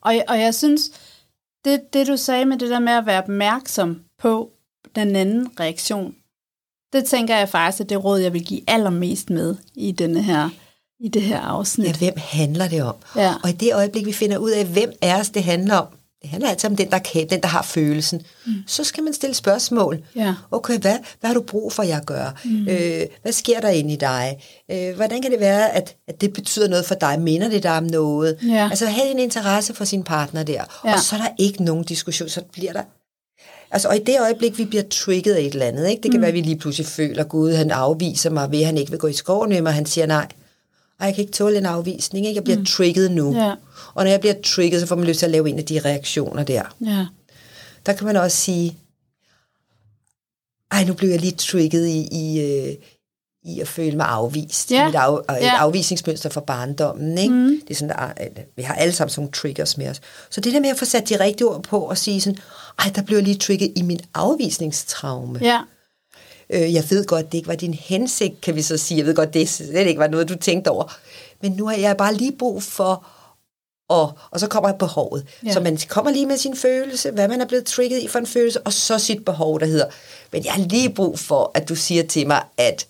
og, 0.00 0.14
og 0.28 0.40
jeg 0.40 0.54
synes, 0.54 0.90
det, 1.64 1.92
det 1.92 2.06
du 2.06 2.16
sagde 2.16 2.44
med 2.44 2.58
det 2.58 2.70
der 2.70 2.78
med 2.78 2.92
at 2.92 3.06
være 3.06 3.22
opmærksom 3.22 4.00
på 4.18 4.50
den 4.94 5.16
anden 5.16 5.60
reaktion, 5.60 6.14
det 6.92 7.04
tænker 7.04 7.36
jeg 7.36 7.48
faktisk, 7.48 7.80
at 7.80 7.88
det 7.88 8.04
råd, 8.04 8.18
jeg 8.18 8.32
vil 8.32 8.44
give 8.44 8.60
allermest 8.66 9.30
med 9.30 9.56
i 9.74 9.92
denne 9.92 10.22
her 10.22 10.48
i 11.00 11.08
det 11.08 11.22
her 11.22 11.40
afsnit. 11.40 11.86
Ja, 11.86 11.98
hvem 11.98 12.14
handler 12.16 12.68
det 12.68 12.82
om? 12.82 12.94
Ja. 13.16 13.34
Og 13.42 13.50
i 13.50 13.52
det 13.52 13.74
øjeblik, 13.74 14.06
vi 14.06 14.12
finder 14.12 14.38
ud 14.38 14.50
af, 14.50 14.66
hvem 14.66 14.92
er 15.02 15.20
os, 15.20 15.30
det 15.30 15.44
handler 15.44 15.76
om, 15.76 15.86
det 16.22 16.30
handler 16.30 16.50
altid 16.50 16.70
om 16.70 16.76
den, 16.76 16.90
der 16.90 16.98
kan, 16.98 17.28
den, 17.30 17.40
der 17.40 17.48
har 17.48 17.62
følelsen. 17.62 18.22
Mm. 18.46 18.52
Så 18.66 18.84
skal 18.84 19.04
man 19.04 19.14
stille 19.14 19.34
spørgsmål. 19.34 20.04
Ja. 20.16 20.34
Okay, 20.50 20.78
hvad, 20.78 20.96
hvad 21.20 21.28
har 21.28 21.34
du 21.34 21.42
brug 21.42 21.72
for, 21.72 21.82
jeg 21.82 22.02
gør? 22.06 22.40
Mm. 22.44 22.68
Øh, 22.68 23.06
hvad 23.22 23.32
sker 23.32 23.60
der 23.60 23.68
inde 23.68 23.92
i 23.92 23.96
dig? 23.96 24.38
Øh, 24.70 24.96
hvordan 24.96 25.22
kan 25.22 25.30
det 25.30 25.40
være, 25.40 25.70
at, 25.70 25.96
at 26.08 26.20
det 26.20 26.32
betyder 26.32 26.68
noget 26.68 26.84
for 26.84 26.94
dig? 26.94 27.20
Minder 27.20 27.48
det 27.48 27.62
dig 27.62 27.76
om 27.76 27.84
noget? 27.84 28.38
Ja. 28.48 28.68
Altså, 28.70 28.86
have 28.86 29.10
en 29.10 29.18
interesse 29.18 29.74
for 29.74 29.84
sin 29.84 30.02
partner 30.02 30.42
der. 30.42 30.64
Ja. 30.84 30.94
Og 30.94 31.00
så 31.00 31.16
er 31.16 31.20
der 31.20 31.30
ikke 31.38 31.64
nogen 31.64 31.84
diskussion, 31.84 32.28
så 32.28 32.42
bliver 32.52 32.72
der 32.72 32.82
Altså, 33.70 33.88
og 33.88 33.96
i 33.96 33.98
det 33.98 34.20
øjeblik, 34.20 34.58
vi 34.58 34.64
bliver 34.64 34.82
trigget 34.90 35.34
af 35.34 35.40
et 35.40 35.52
eller 35.52 35.66
andet, 35.66 35.88
ikke? 35.88 36.02
det 36.02 36.10
kan 36.10 36.18
mm. 36.18 36.22
være, 36.22 36.28
at 36.28 36.34
vi 36.34 36.40
lige 36.40 36.58
pludselig 36.58 36.86
føler, 36.86 37.24
Gud 37.24 37.52
han 37.52 37.70
afviser 37.70 38.30
mig 38.30 38.50
ved, 38.50 38.64
han 38.64 38.76
ikke 38.76 38.90
vil 38.90 39.00
gå 39.00 39.06
i 39.06 39.12
skoven 39.12 39.50
med 39.50 39.62
mig, 39.62 39.72
han 39.72 39.86
siger 39.86 40.06
nej. 40.06 40.26
Og 41.00 41.06
jeg 41.06 41.14
kan 41.14 41.22
ikke 41.22 41.32
tåle 41.32 41.58
en 41.58 41.66
afvisning, 41.66 42.26
ikke? 42.26 42.36
jeg 42.36 42.44
bliver 42.44 42.58
mm. 42.58 42.64
trigget 42.64 43.10
nu. 43.10 43.34
Ja. 43.34 43.54
Og 43.94 44.04
når 44.04 44.10
jeg 44.10 44.20
bliver 44.20 44.34
trigget, 44.44 44.80
så 44.80 44.86
får 44.86 44.96
man 44.96 45.06
lyst 45.06 45.18
til 45.18 45.26
at 45.26 45.32
lave 45.32 45.48
en 45.48 45.58
af 45.58 45.64
de 45.64 45.80
reaktioner 45.84 46.42
der. 46.42 46.76
Ja. 46.86 47.06
Der 47.86 47.92
kan 47.92 48.06
man 48.06 48.16
også 48.16 48.36
sige, 48.36 48.78
ej, 50.70 50.84
nu 50.84 50.94
bliver 50.94 51.12
jeg 51.12 51.20
lige 51.20 51.36
trigget 51.36 51.86
i, 51.86 52.08
i, 52.12 52.40
øh, 52.40 52.74
i 53.44 53.60
at 53.60 53.68
føle 53.68 53.96
mig 53.96 54.06
afvist. 54.06 54.70
Ja. 54.70 54.88
Et, 54.88 54.94
af, 54.94 55.38
et 55.38 55.44
ja. 55.44 55.56
afvisningsmønster 55.56 56.30
for 56.30 56.40
barndommen. 56.40 57.18
Ikke? 57.18 57.34
Mm. 57.34 57.60
Det 57.60 57.70
er 57.70 57.74
sådan, 57.74 58.12
at 58.16 58.46
vi 58.56 58.62
har 58.62 58.74
alle 58.74 58.92
sammen 58.92 59.10
sådan 59.10 59.20
nogle 59.22 59.32
triggers 59.32 59.78
med 59.78 59.88
os. 59.88 60.00
Så 60.30 60.40
det 60.40 60.52
der 60.52 60.60
med 60.60 60.70
at 60.70 60.78
få 60.78 60.84
sat 60.84 61.08
de 61.08 61.20
rigtige 61.20 61.46
ord 61.46 61.62
på 61.62 61.80
og 61.80 61.98
sige 61.98 62.20
sådan, 62.20 62.38
ej, 62.78 62.92
der 62.94 63.02
bliver 63.02 63.20
lige 63.20 63.38
trigget 63.38 63.72
i 63.76 63.82
min 63.82 64.00
afvisningstraume. 64.14 65.38
Ja. 65.42 65.60
Øh, 66.50 66.74
jeg 66.74 66.84
ved 66.90 67.04
godt, 67.06 67.32
det 67.32 67.38
ikke 67.38 67.48
var 67.48 67.54
din 67.54 67.74
hensigt, 67.74 68.40
kan 68.40 68.54
vi 68.54 68.62
så 68.62 68.76
sige. 68.76 68.98
Jeg 68.98 69.06
ved 69.06 69.14
godt, 69.14 69.34
det 69.34 69.48
slet 69.48 69.86
ikke 69.86 70.00
var 70.00 70.08
noget, 70.08 70.28
du 70.28 70.34
tænkte 70.34 70.68
over. 70.68 70.98
Men 71.42 71.52
nu 71.52 71.66
har 71.66 71.76
jeg 71.76 71.96
bare 71.96 72.14
lige 72.14 72.32
brug 72.38 72.62
for 72.62 73.06
og, 73.88 74.18
og 74.30 74.40
så 74.40 74.46
kommer 74.46 74.72
behovet. 74.72 75.26
Ja. 75.46 75.52
Så 75.52 75.60
man 75.60 75.78
kommer 75.88 76.10
lige 76.12 76.26
med 76.26 76.36
sin 76.36 76.56
følelse, 76.56 77.10
hvad 77.10 77.28
man 77.28 77.40
er 77.40 77.46
blevet 77.46 77.64
trigget 77.64 78.02
i 78.02 78.08
for 78.08 78.18
en 78.18 78.26
følelse, 78.26 78.60
og 78.60 78.72
så 78.72 78.98
sit 78.98 79.24
behov, 79.24 79.60
der 79.60 79.66
hedder, 79.66 79.86
men 80.32 80.44
jeg 80.44 80.52
har 80.52 80.62
lige 80.62 80.90
brug 80.90 81.18
for, 81.18 81.50
at 81.54 81.68
du 81.68 81.74
siger 81.74 82.06
til 82.06 82.26
mig, 82.26 82.42
at 82.56 82.86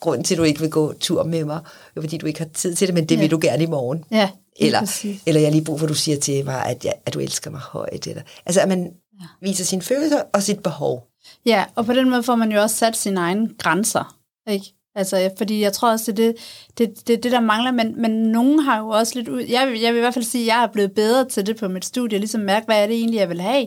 grunden 0.00 0.24
til, 0.24 0.34
at 0.34 0.38
du 0.38 0.42
ikke 0.42 0.60
vil 0.60 0.70
gå 0.70 0.92
tur 0.92 1.22
med 1.22 1.44
mig, 1.44 1.60
er 1.96 2.00
fordi 2.00 2.16
du 2.16 2.26
ikke 2.26 2.38
har 2.38 2.48
tid 2.54 2.74
til 2.74 2.86
det, 2.86 2.94
men 2.94 3.08
det 3.08 3.16
ja. 3.16 3.20
vil 3.20 3.30
du 3.30 3.38
gerne 3.42 3.62
i 3.62 3.66
morgen. 3.66 4.04
Ja, 4.10 4.30
eller, 4.56 5.06
eller 5.26 5.40
jeg 5.40 5.48
har 5.48 5.52
lige 5.52 5.64
brug 5.64 5.78
for, 5.78 5.86
at 5.86 5.88
du 5.88 5.94
siger 5.94 6.20
til 6.20 6.44
mig, 6.44 6.66
at, 6.66 6.84
jeg, 6.84 6.94
at 7.06 7.14
du 7.14 7.18
elsker 7.18 7.50
mig 7.50 7.60
højt. 7.60 8.06
Eller, 8.06 8.22
altså, 8.46 8.60
at 8.60 8.68
man 8.68 8.92
ja. 9.20 9.26
viser 9.40 9.64
sine 9.64 9.82
følelser 9.82 10.22
og 10.32 10.42
sit 10.42 10.62
behov. 10.62 11.06
Ja, 11.46 11.64
og 11.74 11.86
på 11.86 11.92
den 11.92 12.10
måde 12.10 12.22
får 12.22 12.36
man 12.36 12.52
jo 12.52 12.62
også 12.62 12.76
sat 12.76 12.96
sine 12.96 13.20
egne 13.20 13.48
grænser. 13.58 14.16
Ikke? 14.50 14.72
Altså, 14.94 15.30
fordi 15.38 15.60
jeg 15.60 15.72
tror 15.72 15.90
også, 15.90 16.12
det 16.12 16.26
er 16.26 16.32
det, 16.32 16.40
det, 16.78 17.08
det, 17.08 17.22
det, 17.22 17.32
der 17.32 17.40
mangler, 17.40 17.70
men, 17.70 18.00
men 18.02 18.10
nogen 18.10 18.58
har 18.58 18.78
jo 18.78 18.88
også 18.88 19.12
lidt 19.14 19.28
ud... 19.28 19.40
Jeg, 19.40 19.68
vil, 19.68 19.80
jeg 19.80 19.92
vil 19.92 19.98
i 19.98 20.00
hvert 20.00 20.14
fald 20.14 20.24
sige, 20.24 20.42
at 20.42 20.56
jeg 20.56 20.62
er 20.62 20.72
blevet 20.72 20.92
bedre 20.92 21.28
til 21.28 21.46
det 21.46 21.56
på 21.56 21.68
mit 21.68 21.84
studie, 21.84 22.18
ligesom 22.18 22.40
mærke, 22.40 22.66
hvad 22.66 22.82
er 22.82 22.86
det 22.86 22.96
egentlig, 22.96 23.18
jeg 23.18 23.28
vil 23.28 23.40
have. 23.40 23.66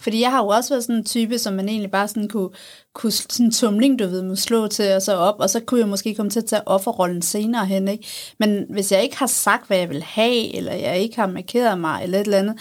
Fordi 0.00 0.20
jeg 0.20 0.30
har 0.30 0.42
jo 0.42 0.48
også 0.48 0.70
været 0.70 0.84
sådan 0.84 0.96
en 0.96 1.04
type, 1.04 1.38
som 1.38 1.54
man 1.54 1.68
egentlig 1.68 1.90
bare 1.90 2.08
sådan 2.08 2.28
kunne, 2.28 2.50
kunne 2.94 3.12
sådan 3.12 3.46
en 3.46 3.52
tumling, 3.52 3.98
du 3.98 4.06
ved, 4.06 4.22
må 4.22 4.36
slå 4.36 4.66
til 4.66 4.92
og 4.92 5.02
så 5.02 5.16
op, 5.16 5.34
og 5.38 5.50
så 5.50 5.60
kunne 5.60 5.80
jeg 5.80 5.88
måske 5.88 6.14
komme 6.14 6.30
til 6.30 6.40
at 6.40 6.46
tage 6.46 6.68
offerrollen 6.68 7.22
senere 7.22 7.66
hen, 7.66 7.88
ikke? 7.88 8.06
Men 8.38 8.66
hvis 8.70 8.92
jeg 8.92 9.02
ikke 9.02 9.16
har 9.16 9.26
sagt, 9.26 9.66
hvad 9.66 9.78
jeg 9.78 9.88
vil 9.88 10.02
have, 10.02 10.56
eller 10.56 10.72
jeg 10.72 10.98
ikke 10.98 11.16
har 11.16 11.26
markeret 11.26 11.80
mig, 11.80 12.02
eller 12.02 12.18
et 12.18 12.24
eller 12.24 12.38
andet, 12.38 12.56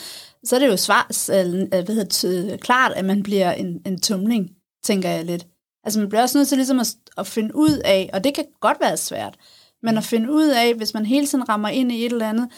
så 0.46 0.56
er 0.56 0.60
det 0.60 0.68
jo 0.68 0.78
svar, 0.78 1.12
øh, 1.32 1.62
øh, 1.62 1.68
hvad 1.70 1.96
hedder 1.96 2.28
det, 2.30 2.62
klart, 2.62 2.92
at 2.92 3.06
man 3.06 3.24
bliver 3.24 3.52
en, 3.52 3.82
en 3.86 4.02
tumling, 4.02 4.50
tænker 4.84 5.10
jeg 5.10 5.26
lidt. 5.26 5.48
Altså 5.84 6.00
man 6.00 6.10
bliver 6.10 6.22
også 6.22 6.38
nødt 6.38 6.48
til 6.48 6.58
ligesom 6.58 6.80
at, 6.80 6.96
at 7.18 7.28
finde 7.28 7.56
ud 7.56 7.82
af, 7.86 8.10
og 8.14 8.24
det 8.24 8.34
kan 8.34 8.46
godt 8.60 8.78
være 8.82 8.98
svært, 8.98 9.38
men 9.84 9.98
at 9.98 10.04
finde 10.04 10.32
ud 10.32 10.48
af, 10.48 10.74
hvis 10.74 10.94
man 10.94 11.06
hele 11.06 11.28
tiden 11.28 11.50
rammer 11.50 11.70
ind 11.70 11.92
i 11.92 12.06
et 12.06 12.12
eller 12.12 12.30
andet, 12.30 12.50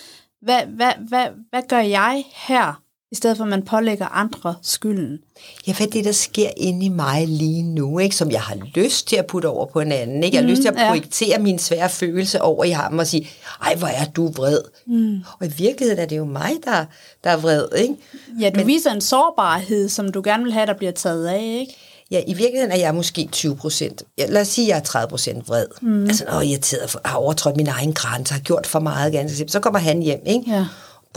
hvad, 0.41 0.65
hvad, 0.65 0.91
hvad, 1.07 1.27
hvad 1.49 1.61
gør 1.69 1.79
jeg 1.79 2.23
her, 2.33 2.81
i 3.11 3.15
stedet 3.15 3.37
for 3.37 3.43
at 3.43 3.49
man 3.49 3.61
pålægger 3.61 4.05
andre 4.05 4.55
skylden? 4.61 5.19
Ja, 5.67 5.73
hvad 5.73 5.87
det, 5.87 6.05
der 6.05 6.11
sker 6.11 6.49
inde 6.57 6.85
i 6.85 6.89
mig 6.89 7.27
lige 7.27 7.63
nu, 7.63 7.99
ikke? 7.99 8.15
som 8.15 8.31
jeg 8.31 8.41
har 8.41 8.55
lyst 8.75 9.07
til 9.07 9.15
at 9.15 9.25
putte 9.25 9.45
over 9.45 9.65
på 9.65 9.79
en 9.79 9.91
anden. 9.91 10.23
Ikke? 10.23 10.35
Jeg 10.35 10.43
har 10.43 10.47
mm, 10.47 10.51
lyst 10.51 10.61
til 10.61 10.69
at 10.69 10.75
projektere 10.75 11.29
ja. 11.29 11.39
min 11.39 11.59
svære 11.59 11.89
følelse 11.89 12.41
over 12.41 12.63
i 12.63 12.69
ham 12.69 12.99
og 12.99 13.07
sige, 13.07 13.29
ej, 13.61 13.75
hvor 13.75 13.87
er 13.87 14.05
du 14.05 14.27
vred. 14.27 14.59
Mm. 14.87 15.19
Og 15.39 15.45
i 15.45 15.49
virkeligheden 15.57 15.99
er 15.99 16.05
det 16.05 16.17
jo 16.17 16.25
mig, 16.25 16.51
der, 16.65 16.85
der 17.23 17.29
er 17.29 17.37
vred. 17.37 17.67
Ikke? 17.77 17.95
Ja, 18.39 18.49
du 18.49 18.59
Men, 18.59 18.67
viser 18.67 18.91
en 18.91 19.01
sårbarhed, 19.01 19.89
som 19.89 20.11
du 20.11 20.21
gerne 20.23 20.43
vil 20.43 20.53
have, 20.53 20.65
der 20.65 20.73
bliver 20.73 20.91
taget 20.91 21.27
af, 21.27 21.57
ikke? 21.59 21.75
Ja, 22.11 22.21
i 22.27 22.33
virkeligheden 22.33 22.71
er 22.71 22.77
jeg 22.77 22.95
måske 22.95 23.29
20 23.31 23.55
procent. 23.55 24.03
Lad 24.17 24.41
os 24.41 24.47
sige, 24.47 24.65
at 24.65 24.69
jeg 24.69 24.77
er 24.77 24.83
30 24.83 25.09
procent 25.09 25.47
vred. 25.49 25.65
Mm. 25.81 26.03
Altså, 26.03 26.25
åh, 26.33 26.45
irriteret, 26.45 26.89
for, 26.89 27.01
har 27.05 27.17
overtrådt 27.17 27.57
min 27.57 27.67
egen 27.67 27.93
grænse, 27.93 28.33
har 28.33 28.41
gjort 28.41 28.67
for 28.67 28.79
meget 28.79 29.11
ganske 29.11 29.47
Så 29.47 29.59
kommer 29.59 29.79
han 29.79 30.01
hjem, 30.01 30.21
ikke? 30.25 30.51
Ja. 30.51 30.65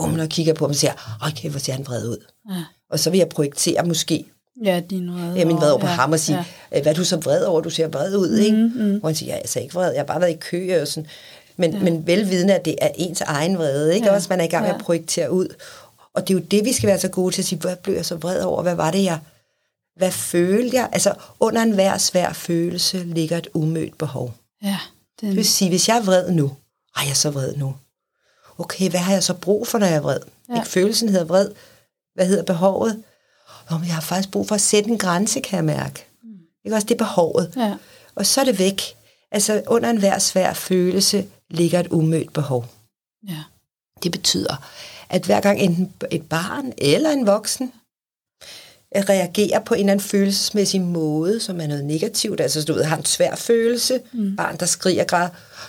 Bum, 0.00 0.20
og 0.20 0.28
kigger 0.28 0.54
på 0.54 0.64
ham 0.64 0.70
og 0.70 0.76
siger, 0.76 0.92
åh, 0.92 1.28
okay, 1.28 1.50
hvor 1.50 1.58
ser 1.58 1.72
han 1.72 1.86
vred 1.86 2.08
ud. 2.08 2.24
Ja. 2.50 2.64
Og 2.90 2.98
så 2.98 3.10
vil 3.10 3.18
jeg 3.18 3.28
projektere 3.28 3.86
måske 3.86 4.24
Ja, 4.64 4.80
din 4.90 5.12
vrede. 5.12 5.34
Ja, 5.36 5.44
min 5.44 5.56
vrede 5.56 5.72
over 5.72 5.80
på 5.80 5.86
ja, 5.86 5.92
ham 5.92 6.12
og 6.12 6.20
sige, 6.20 6.38
ja. 6.72 6.78
Øh, 6.78 6.82
hvad 6.82 6.92
er 6.92 6.96
du 6.96 7.04
så 7.04 7.16
vred 7.16 7.44
over? 7.44 7.60
Du 7.60 7.70
ser 7.70 7.88
vred 7.88 8.16
ud, 8.16 8.38
ikke? 8.38 8.56
Mm, 8.56 8.72
mm. 8.84 8.98
Hvor 8.98 9.08
han 9.08 9.16
siger, 9.16 9.34
ja, 9.34 9.36
jeg 9.36 9.56
er 9.56 9.60
ikke 9.60 9.74
vred, 9.74 9.92
jeg 9.92 10.00
har 10.00 10.06
bare 10.06 10.20
været 10.20 10.32
i 10.32 10.36
kø 10.40 10.80
og 10.80 10.88
sådan. 10.88 11.06
Men, 11.56 11.72
ja. 11.72 11.78
men 11.78 12.06
velvidende, 12.06 12.54
at 12.54 12.64
det 12.64 12.74
er 12.80 12.88
ens 12.94 13.20
egen 13.20 13.58
vrede, 13.58 13.94
ikke? 13.94 14.06
Ja. 14.06 14.14
Også 14.14 14.26
man 14.30 14.40
er 14.40 14.44
i 14.44 14.48
gang 14.48 14.62
med 14.62 14.70
ja. 14.70 14.76
at 14.76 14.84
projektere 14.84 15.32
ud. 15.32 15.54
Og 16.14 16.28
det 16.28 16.34
er 16.34 16.38
jo 16.38 16.44
det, 16.50 16.64
vi 16.64 16.72
skal 16.72 16.86
være 16.86 16.98
så 16.98 17.08
gode 17.08 17.34
til 17.34 17.42
at 17.42 17.46
sige, 17.46 17.58
hvad 17.58 17.76
blev 17.76 17.94
jeg 17.94 18.04
så 18.04 18.16
vred 18.16 18.42
over? 18.42 18.62
Hvad 18.62 18.74
var 18.74 18.90
det, 18.90 19.04
jeg 19.04 19.18
hvad 20.00 20.10
følte 20.10 20.76
jeg? 20.76 20.88
Altså, 20.92 21.14
under 21.40 21.62
enhver 21.62 21.98
svær 21.98 22.32
følelse 22.32 22.98
ligger 22.98 23.38
et 23.38 23.48
umødt 23.54 23.98
behov. 23.98 24.34
Ja. 24.62 24.78
Den... 25.20 25.28
Det 25.28 25.36
vil 25.36 25.44
sige, 25.44 25.68
hvis 25.68 25.88
jeg 25.88 25.96
er 25.96 26.02
vred 26.02 26.30
nu, 26.30 26.52
er 26.96 27.06
jeg 27.06 27.16
så 27.16 27.30
vred 27.30 27.54
nu. 27.56 27.74
Okay, 28.60 28.90
hvad 28.90 29.00
har 29.00 29.12
jeg 29.12 29.22
så 29.22 29.34
brug 29.34 29.66
for, 29.66 29.78
når 29.78 29.86
jeg 29.86 29.96
er 29.96 30.00
vred? 30.00 30.20
Ja. 30.48 30.54
Ikke 30.54 30.68
følelsen 30.68 31.08
hedder 31.08 31.24
vred. 31.24 31.50
Hvad 32.14 32.26
hedder 32.26 32.42
behovet? 32.42 33.02
Men 33.70 33.84
jeg 33.84 33.94
har 33.94 34.00
faktisk 34.00 34.30
brug 34.30 34.48
for 34.48 34.54
at 34.54 34.60
sætte 34.60 34.90
en 34.90 34.98
grænse, 34.98 35.40
kan 35.40 35.56
jeg 35.56 35.64
mærke. 35.64 36.06
Mm. 36.22 36.30
Ikke 36.64 36.76
også 36.76 36.86
det 36.86 36.96
behovet. 36.96 37.52
Ja. 37.56 37.74
Og 38.14 38.26
så 38.26 38.40
er 38.40 38.44
det 38.44 38.58
væk. 38.58 38.82
Altså, 39.32 39.62
under 39.66 39.90
enhver 39.90 40.18
svær 40.18 40.52
følelse 40.52 41.26
ligger 41.50 41.80
et 41.80 41.88
umødt 41.88 42.32
behov. 42.32 42.66
Ja. 43.28 43.42
Det 44.02 44.12
betyder, 44.12 44.56
at 45.10 45.24
hver 45.24 45.40
gang 45.40 45.60
enten 45.60 45.92
et 46.10 46.28
barn 46.28 46.72
eller 46.78 47.10
en 47.10 47.26
voksen 47.26 47.72
reagerer 48.96 49.60
på 49.60 49.74
en 49.74 49.80
eller 49.80 49.92
anden 49.92 50.06
følelsesmæssig 50.06 50.80
måde, 50.80 51.40
som 51.40 51.60
er 51.60 51.66
noget 51.66 51.84
negativt, 51.84 52.40
altså 52.40 52.64
du 52.64 52.72
ved, 52.72 52.84
har 52.84 52.96
en 52.96 53.04
svær 53.04 53.34
følelse, 53.34 54.00
mm. 54.12 54.36
barn, 54.36 54.56
der 54.56 54.66
skriger 54.66 55.04
græd, 55.04 55.28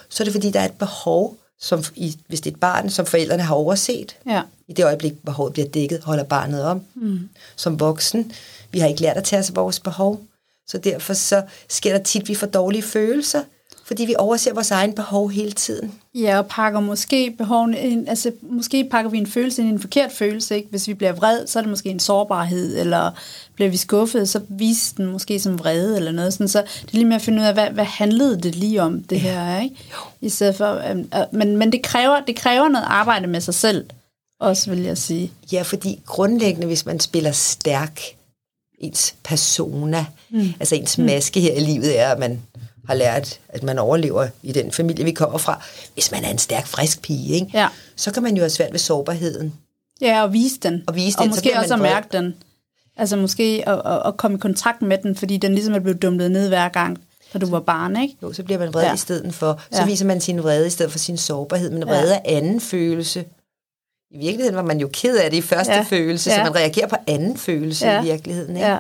så 0.10 0.24
er 0.24 0.26
det 0.26 0.34
fordi, 0.34 0.52
der 0.52 0.60
er 0.60 0.66
et 0.66 0.78
behov, 0.78 1.38
som 1.62 1.84
i, 1.96 2.18
hvis 2.28 2.42
det 2.42 2.52
er 2.52 2.56
et 2.56 2.60
barn, 2.60 2.90
som 2.90 3.06
forældrene 3.06 3.44
har 3.44 3.56
overset. 3.56 4.18
Ja. 4.26 4.42
I 4.68 4.74
det 4.74 4.86
øjeblik, 4.86 5.14
behovet 5.26 5.54
bliver 5.54 5.68
dækket, 5.68 6.04
holder 6.04 6.24
barnet 6.24 6.64
om. 6.64 6.82
Mm. 6.96 7.30
Som 7.56 7.80
voksen, 7.80 8.32
vi 8.72 8.80
har 8.80 8.88
ikke 8.88 9.02
lært 9.02 9.18
at 9.18 9.24
tage 9.24 9.40
os 9.40 9.56
vores 9.56 9.80
behov, 9.80 10.22
så 10.68 10.78
derfor 10.78 11.14
så 11.14 11.44
sker 11.70 11.98
der 11.98 12.04
tit, 12.04 12.28
vi 12.28 12.36
får 12.36 12.48
dårlige 12.48 12.82
følelser, 12.84 13.44
fordi 13.86 14.06
vi 14.06 14.16
overser 14.18 14.54
vores 14.54 14.72
egen 14.72 14.94
behov 14.94 15.32
hele 15.32 15.52
tiden. 15.52 15.92
Ja, 16.16 16.38
og 16.38 16.48
pakker 16.48 16.80
måske 16.80 17.36
behovene 17.38 17.80
ind, 17.80 18.10
altså 18.10 18.32
måske 18.42 18.88
pakker 18.92 19.12
vi 19.12 19.18
en 19.18 19.28
følelse 19.28 19.62
ind 19.62 19.70
i 19.70 19.74
en 19.74 19.80
forkert 19.80 20.12
følelse, 20.12 20.56
ikke? 20.56 20.70
Hvis 20.70 20.88
vi 20.88 20.94
bliver 20.94 21.14
vred, 21.14 21.48
så 21.48 21.60
er 21.60 21.64
det 21.64 21.70
måske 21.70 21.90
en 21.90 22.00
sårbarhed, 22.00 22.80
eller 22.80 23.12
bliver 23.56 23.70
vi 23.70 23.78
skuffet, 23.78 24.30
så 24.30 24.42
viser 24.50 24.96
den 24.96 25.06
måske 25.06 25.40
som 25.40 25.60
vrede, 25.60 25.98
eller 25.98 26.12
noget 26.12 26.34
sådan, 26.34 26.48
så 26.48 26.62
det 26.62 26.88
er 26.88 26.98
lige 26.98 27.06
med 27.06 27.16
at 27.16 27.22
finde 27.22 27.42
ud 27.42 27.48
af, 27.48 27.54
hvad, 27.54 27.70
hvad 27.70 27.86
handlede 27.86 28.42
det 28.42 28.56
lige 28.56 28.82
om, 28.82 29.04
det 29.04 29.24
ja. 29.24 29.44
her, 29.44 29.62
ikke? 29.62 29.76
I 30.22 30.30
stedet 30.30 30.56
for, 30.56 30.82
um, 30.92 31.00
uh, 31.00 31.38
men, 31.38 31.58
men 31.58 31.72
det 31.72 31.82
kræver, 31.84 32.20
det 32.28 32.36
kræver 32.36 32.68
noget 32.68 32.86
arbejde 32.88 33.28
med 33.28 33.42
sig 33.42 33.54
selv, 33.54 33.86
også 34.40 34.70
vil 34.70 34.80
jeg 34.80 34.98
sige. 34.98 35.32
Ja, 35.52 35.62
fordi 35.62 36.02
grundlæggende, 36.06 36.68
hvis 36.68 36.86
man 36.86 37.00
spiller 37.00 37.32
stærk, 37.32 38.02
ens 38.80 39.16
persona, 39.24 40.06
mm. 40.30 40.54
altså 40.60 40.76
ens 40.76 40.98
maske 40.98 41.40
her 41.40 41.54
i 41.54 41.60
livet 41.60 42.00
er, 42.00 42.12
at 42.12 42.20
man 42.20 42.42
har 42.88 42.94
lært, 42.94 43.40
at 43.50 43.64
man 43.64 43.80
overlever 43.80 44.28
i 44.44 44.52
den 44.52 44.72
familie, 44.72 45.06
vi 45.06 45.12
kommer 45.12 45.38
fra. 45.38 45.64
Hvis 45.94 46.12
man 46.12 46.24
er 46.26 46.30
en 46.30 46.38
stærk, 46.38 46.68
frisk 46.68 47.02
pige, 47.02 47.34
ikke? 47.36 47.48
Ja. 47.54 47.68
så 47.96 48.12
kan 48.12 48.24
man 48.24 48.36
jo 48.36 48.42
have 48.42 48.50
svært 48.50 48.72
ved 48.72 48.80
sårbarheden. 48.80 49.54
Ja, 50.02 50.24
og 50.24 50.34
vise 50.34 50.56
den. 50.64 50.84
Og 50.88 50.96
vise 50.96 51.18
og 51.20 51.24
den, 51.26 51.34
så 51.34 51.38
måske 51.38 51.60
også 51.60 51.74
at 51.74 51.80
mærke 51.80 52.08
den. 52.12 52.36
Altså 52.98 53.16
måske 53.16 53.64
at, 53.68 53.82
at, 53.86 54.02
at 54.06 54.18
komme 54.18 54.38
i 54.38 54.40
kontakt 54.40 54.82
med 54.82 54.98
den, 55.04 55.16
fordi 55.16 55.38
den 55.38 55.54
ligesom 55.56 55.74
er 55.74 55.80
blevet 55.80 56.02
dumlet 56.02 56.32
ned 56.32 56.48
hver 56.48 56.70
gang, 56.70 56.98
da 57.34 57.40
du 57.40 57.50
var 57.50 57.60
barn, 57.60 58.02
ikke? 58.02 58.16
Jo, 58.24 58.34
så 58.34 58.44
bliver 58.44 58.60
man 58.60 58.74
vred 58.74 58.82
Ja. 58.84 58.88
ja. 58.88 58.94
i 58.94 58.98
stedet 58.98 59.34
for. 59.34 59.60
Så 59.72 59.78
Ja. 59.78 59.80
ja. 59.82 59.86
viser 59.86 60.06
man 60.06 60.22
sin 60.22 60.44
vrede 60.44 60.68
i 60.68 60.70
stedet 60.70 60.92
for 60.92 61.00
sin 61.00 61.18
sårbarhed. 61.18 61.70
Men 61.70 61.88
vrede 61.88 62.14
er 62.14 62.20
anden 62.26 62.62
følelse. 62.62 63.26
I 64.12 64.18
virkeligheden 64.18 64.56
var 64.56 64.64
man 64.64 64.80
jo 64.80 64.90
ked 64.94 65.18
af 65.18 65.30
det 65.32 65.38
i 65.38 65.42
første 65.42 65.72
Ja. 65.74 65.78
ja. 65.78 65.84
følelse, 65.90 66.30
Ja. 66.30 66.36
så 66.38 66.44
man 66.44 66.56
reagerer 66.56 66.88
på 66.88 66.96
anden 67.08 67.38
følelse 67.38 67.86
Ja. 67.88 67.94
ja. 67.94 68.02
i 68.02 68.04
virkeligheden. 68.06 68.56
Ikke? 68.56 68.68
Ja. 68.70 68.78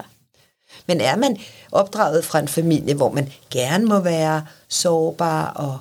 Men 0.87 1.01
er 1.01 1.15
man 1.15 1.37
opdraget 1.71 2.25
fra 2.25 2.39
en 2.39 2.47
familie, 2.47 2.93
hvor 2.93 3.11
man 3.11 3.31
gerne 3.49 3.85
må 3.85 3.99
være 3.99 4.45
sårbar 4.69 5.47
og, 5.53 5.79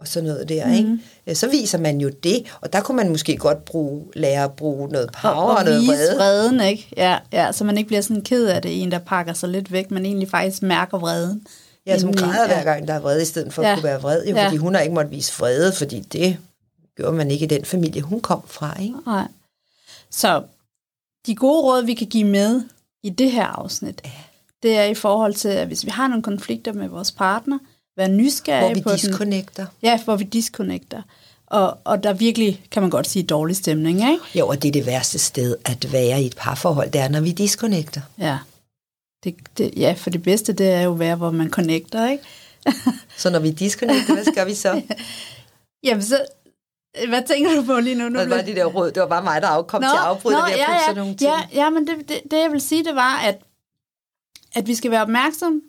og 0.00 0.08
sådan 0.08 0.28
noget 0.28 0.48
der, 0.48 0.66
mm. 0.66 0.72
Mhm. 0.72 1.00
ikke? 1.26 1.34
så 1.34 1.48
viser 1.48 1.78
man 1.78 2.00
jo 2.00 2.08
det, 2.08 2.44
og 2.60 2.72
der 2.72 2.80
kunne 2.80 2.96
man 2.96 3.08
måske 3.08 3.36
godt 3.36 3.64
bruge, 3.64 4.04
lære 4.14 4.44
at 4.44 4.52
bruge 4.52 4.88
noget 4.88 5.10
power 5.22 5.34
Og, 5.34 5.46
og, 5.50 5.56
og 5.56 5.64
noget 5.64 5.86
vrede. 5.86 6.16
vreden, 6.16 6.60
ikke? 6.60 6.88
Ja, 6.96 7.18
ja, 7.32 7.52
så 7.52 7.64
man 7.64 7.78
ikke 7.78 7.88
bliver 7.88 8.00
sådan 8.00 8.22
ked 8.22 8.46
af 8.46 8.62
det, 8.62 8.82
en 8.82 8.90
der 8.92 8.98
pakker 8.98 9.32
sig 9.32 9.48
lidt 9.48 9.72
væk, 9.72 9.90
men 9.90 10.06
egentlig 10.06 10.30
faktisk 10.30 10.62
mærker 10.62 10.98
vreden. 10.98 11.46
Ja, 11.86 11.98
som 11.98 12.14
græder 12.14 12.46
hver 12.46 12.64
gang, 12.64 12.88
der 12.88 12.94
er 12.94 13.00
vrede, 13.00 13.22
i 13.22 13.24
stedet 13.24 13.52
for 13.52 13.62
Ja. 13.62 13.68
at 13.68 13.74
kunne 13.76 13.84
være 13.84 14.00
vred. 14.00 14.26
Jo, 14.26 14.34
Ja. 14.36 14.46
fordi 14.46 14.56
hun 14.56 14.74
har 14.74 14.80
ikke 14.82 14.94
måttet 14.94 15.10
vise 15.12 15.32
vrede, 15.38 15.72
fordi 15.72 16.00
det 16.00 16.36
gjorde 16.96 17.16
man 17.16 17.30
ikke 17.30 17.44
i 17.44 17.48
den 17.48 17.64
familie, 17.64 18.02
hun 18.02 18.20
kom 18.20 18.42
fra. 18.46 18.80
Ikke? 18.82 18.94
Nej. 19.06 19.28
Så 20.10 20.42
de 21.26 21.34
gode 21.34 21.62
råd, 21.62 21.82
vi 21.84 21.94
kan 21.94 22.06
give 22.06 22.24
med 22.24 22.60
i 23.02 23.10
det 23.10 23.32
her 23.32 23.46
afsnit, 23.46 24.02
det 24.62 24.76
er 24.76 24.84
i 24.84 24.94
forhold 24.94 25.34
til, 25.34 25.48
at 25.48 25.66
hvis 25.66 25.84
vi 25.84 25.90
har 25.90 26.08
nogle 26.08 26.22
konflikter 26.22 26.72
med 26.72 26.88
vores 26.88 27.12
partner, 27.12 27.58
være 27.96 28.08
nysgerrige 28.08 28.66
Hvor 28.66 28.74
vi 28.74 28.80
på 28.82 28.90
den. 28.90 28.98
disconnecter. 28.98 29.66
Ja, 29.82 30.00
hvor 30.04 30.16
vi 30.16 30.24
disconnecter. 30.24 31.02
Og, 31.46 31.78
og 31.84 32.02
der 32.02 32.12
virkelig, 32.12 32.62
kan 32.70 32.82
man 32.82 32.90
godt 32.90 33.06
sige, 33.06 33.22
dårlig 33.22 33.56
stemning, 33.56 34.00
ikke? 34.00 34.18
Jo, 34.34 34.48
og 34.48 34.62
det 34.62 34.68
er 34.68 34.72
det 34.72 34.86
værste 34.86 35.18
sted 35.18 35.56
at 35.64 35.92
være 35.92 36.22
i 36.22 36.26
et 36.26 36.36
parforhold, 36.36 36.90
det 36.90 37.00
er, 37.00 37.08
når 37.08 37.20
vi 37.20 37.32
disconnecter. 37.32 38.00
Ja. 38.18 38.38
Det, 39.24 39.34
det, 39.58 39.72
ja, 39.76 39.94
for 39.96 40.10
det 40.10 40.22
bedste, 40.22 40.52
det 40.52 40.68
er 40.68 40.80
jo 40.80 40.92
at 40.92 40.98
være, 40.98 41.16
hvor 41.16 41.30
man 41.30 41.50
connecter, 41.50 42.08
ikke? 42.10 42.24
Så 43.16 43.30
når 43.30 43.38
vi 43.38 43.50
disconnecter, 43.50 44.14
hvad 44.14 44.24
skal 44.24 44.46
vi 44.46 44.54
så? 44.54 44.82
Jamen 45.84 46.02
så, 46.02 46.24
hvad 47.08 47.22
tænker 47.22 47.54
du 47.54 47.62
på 47.62 47.80
lige 47.80 47.94
nu? 47.94 48.08
nu 48.08 48.10
Hvad 48.10 48.26
var 48.26 48.42
de 48.42 48.54
der 48.54 48.64
råd? 48.64 48.90
Det 48.90 49.00
var 49.00 49.08
bare 49.08 49.22
mig, 49.22 49.42
der 49.42 49.48
afkom 49.48 49.82
til 49.82 49.86
at 49.86 50.04
afbryde 50.04 50.36
at 50.36 50.42
ja, 50.42 50.66
putte 50.66 50.72
ja, 50.72 50.78
sådan 50.86 50.96
nogle 50.96 51.16
ting. 51.16 51.30
Ja, 51.30 51.62
ja 51.62 51.70
men 51.70 51.86
det, 51.86 52.08
det, 52.08 52.20
det, 52.30 52.42
jeg 52.42 52.52
vil 52.52 52.60
sige, 52.60 52.84
det 52.84 52.94
var, 52.94 53.18
at, 53.18 53.38
at 54.54 54.66
vi 54.66 54.74
skal 54.74 54.90
være 54.90 55.02
opmærksom 55.02 55.62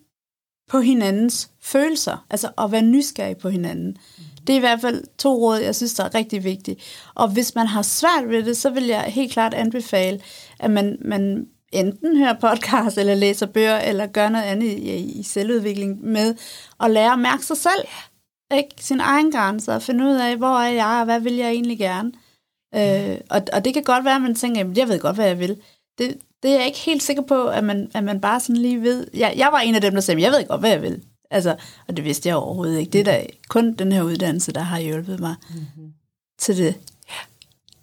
på 0.70 0.80
hinandens 0.80 1.50
følelser, 1.62 2.26
altså 2.30 2.50
at 2.58 2.72
være 2.72 2.82
nysgerrig 2.82 3.38
på 3.38 3.50
hinanden. 3.50 3.98
Det 4.48 4.54
er 4.54 4.58
i 4.58 4.60
hvert 4.60 4.82
fald 4.82 5.04
to 5.18 5.36
råd, 5.36 5.58
jeg 5.58 5.76
synes, 5.76 5.94
der 5.94 6.04
er 6.04 6.16
rigtig 6.16 6.44
vigtige. 6.44 6.78
Og 7.16 7.28
hvis 7.28 7.56
man 7.56 7.68
har 7.68 7.82
svært 7.82 8.30
ved 8.30 8.44
det, 8.44 8.58
så 8.58 8.70
vil 8.70 8.86
jeg 8.86 9.02
helt 9.02 9.32
klart 9.32 9.54
anbefale, 9.54 10.22
at 10.60 10.72
man, 10.72 10.98
man 11.02 11.48
enten 11.72 12.18
hører 12.18 12.34
podcast, 12.34 12.98
eller 12.98 13.16
læser 13.16 13.46
bøger, 13.46 13.80
eller 13.80 14.08
gør 14.08 14.30
noget 14.30 14.46
andet 14.46 14.68
i, 14.68 14.96
i 15.20 15.24
selvudvikling 15.24 16.04
med 16.04 16.36
at 16.80 16.92
lære 16.92 17.14
at 17.14 17.20
mærke 17.20 17.46
sig 17.46 17.58
selv. 17.58 17.88
Ikke? 18.54 18.70
Sin 18.78 19.00
egen 19.00 19.32
grænser, 19.32 19.76
og 19.76 19.82
finde 19.82 20.06
ud 20.06 20.16
af, 20.16 20.38
hvor 20.38 20.60
er 20.60 20.72
jeg, 20.72 20.98
og 21.00 21.06
hvad 21.06 21.20
vil 21.20 21.36
jeg 21.36 21.50
egentlig 21.50 21.78
gerne. 21.78 22.12
Øh, 22.76 23.18
og, 23.30 23.42
og 23.54 23.66
det 23.66 23.74
kan 23.74 23.84
godt 23.84 24.06
være, 24.06 24.16
at 24.16 24.22
man 24.22 24.36
tænker, 24.36 24.60
jamen, 24.60 24.78
jeg 24.78 24.88
ved 24.88 25.00
godt, 25.00 25.16
hvad 25.16 25.28
jeg 25.28 25.40
vil. 25.40 25.58
Det, 25.98 26.18
det 26.44 26.52
er 26.52 26.56
jeg 26.56 26.66
ikke 26.66 26.80
helt 26.80 27.04
sikker 27.04 27.24
på, 27.24 27.48
at 27.48 27.64
man, 27.64 27.92
at 27.94 28.04
man 28.04 28.22
bare 28.22 28.40
sådan 28.40 28.58
lige 28.58 28.82
ved. 28.82 29.08
Jeg, 29.14 29.34
jeg 29.38 29.50
var 29.52 29.60
en 29.60 29.76
af 29.76 29.82
dem, 29.82 29.94
der 29.94 30.02
sagde, 30.02 30.22
jeg 30.22 30.32
ved 30.32 30.48
godt, 30.48 30.60
hvad 30.60 30.70
jeg 30.70 30.82
vil. 30.82 31.02
Altså, 31.32 31.56
og 31.88 31.98
det 31.98 32.06
vidste 32.06 32.30
jeg 32.30 32.36
overhovedet 32.36 32.80
ikke. 32.80 32.92
Det 32.92 33.00
er 33.00 33.06
da 33.06 33.26
kun 33.50 33.74
den 33.74 33.92
her 33.92 34.02
uddannelse, 34.02 34.52
der 34.52 34.62
har 34.62 34.80
hjulpet 34.80 35.20
mig 35.20 35.36
mm-hmm. 35.50 35.94
til 36.40 36.58
det. 36.58 36.76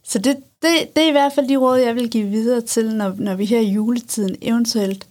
Så 0.04 0.18
det, 0.18 0.36
det, 0.62 0.96
det 0.96 1.04
er 1.04 1.08
i 1.08 1.12
hvert 1.12 1.32
fald 1.32 1.48
de 1.48 1.56
råd, 1.56 1.78
jeg 1.78 1.94
vil 1.94 2.10
give 2.10 2.26
videre 2.26 2.60
til, 2.60 2.94
når, 2.94 3.14
når 3.18 3.34
vi 3.34 3.44
her 3.44 3.60
i 3.60 3.70
juletiden 3.70 4.36
eventuelt 4.42 5.08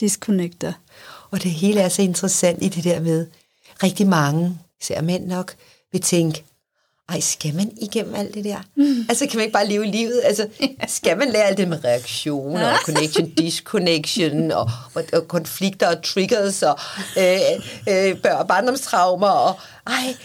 disconnecter. 0.00 0.72
Og 1.30 1.42
det 1.42 1.50
hele 1.50 1.80
er 1.80 1.88
så 1.88 2.02
interessant 2.02 2.62
i 2.62 2.68
det 2.68 2.84
der 2.84 3.00
med, 3.00 3.26
rigtig 3.82 4.06
mange, 4.06 4.58
især 4.82 5.00
mænd 5.02 5.26
nok, 5.26 5.54
vil 5.92 6.00
tænke, 6.00 6.44
ej, 7.08 7.20
skal 7.20 7.54
man 7.54 7.70
igennem 7.80 8.14
alt 8.14 8.34
det 8.34 8.44
der? 8.44 8.58
Mm. 8.76 9.06
Altså, 9.08 9.26
kan 9.26 9.36
man 9.36 9.44
ikke 9.44 9.52
bare 9.52 9.68
leve 9.68 9.86
livet? 9.86 10.20
Altså, 10.24 10.48
skal 10.88 11.18
man 11.18 11.28
lære 11.28 11.44
alt 11.44 11.58
det 11.58 11.68
med 11.68 11.84
reaktioner 11.84 12.72
og 12.72 12.78
connection, 12.84 13.30
disconnection 13.30 14.52
og, 14.52 14.70
og, 14.94 15.04
og 15.12 15.28
konflikter 15.28 15.96
og 15.96 16.02
triggers 16.02 16.62
og 16.62 16.78
øh, 17.18 17.40
øh, 17.88 18.20
børn, 18.22 18.46
barndomstraumer 18.46 19.28
og, 19.28 19.54
ej, 19.86 20.16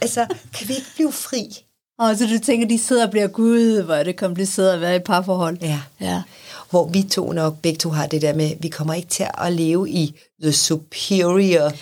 altså, 0.00 0.26
kan 0.54 0.68
vi 0.68 0.74
ikke 0.74 0.88
blive 0.94 1.12
fri? 1.12 1.64
Og 1.98 2.16
så 2.16 2.26
du 2.26 2.38
tænker, 2.38 2.68
de 2.68 2.78
sidder 2.78 3.04
og 3.04 3.10
bliver, 3.10 3.26
gud, 3.26 3.82
hvor 3.82 3.94
er 3.94 4.02
det 4.02 4.16
kompliceret 4.16 4.72
at 4.72 4.80
være 4.80 4.96
i 4.96 4.98
parforhold. 4.98 5.58
Ja. 5.60 5.80
ja. 6.00 6.22
Hvor 6.70 6.88
vi 6.88 7.02
to 7.02 7.32
nok, 7.32 7.60
begge 7.62 7.78
to 7.78 7.90
har 7.90 8.06
det 8.06 8.22
der 8.22 8.34
med, 8.34 8.52
vi 8.60 8.68
kommer 8.68 8.94
ikke 8.94 9.08
til 9.08 9.26
at 9.38 9.52
leve 9.52 9.90
i 9.90 10.14
the 10.42 10.52
superior, 10.52 11.72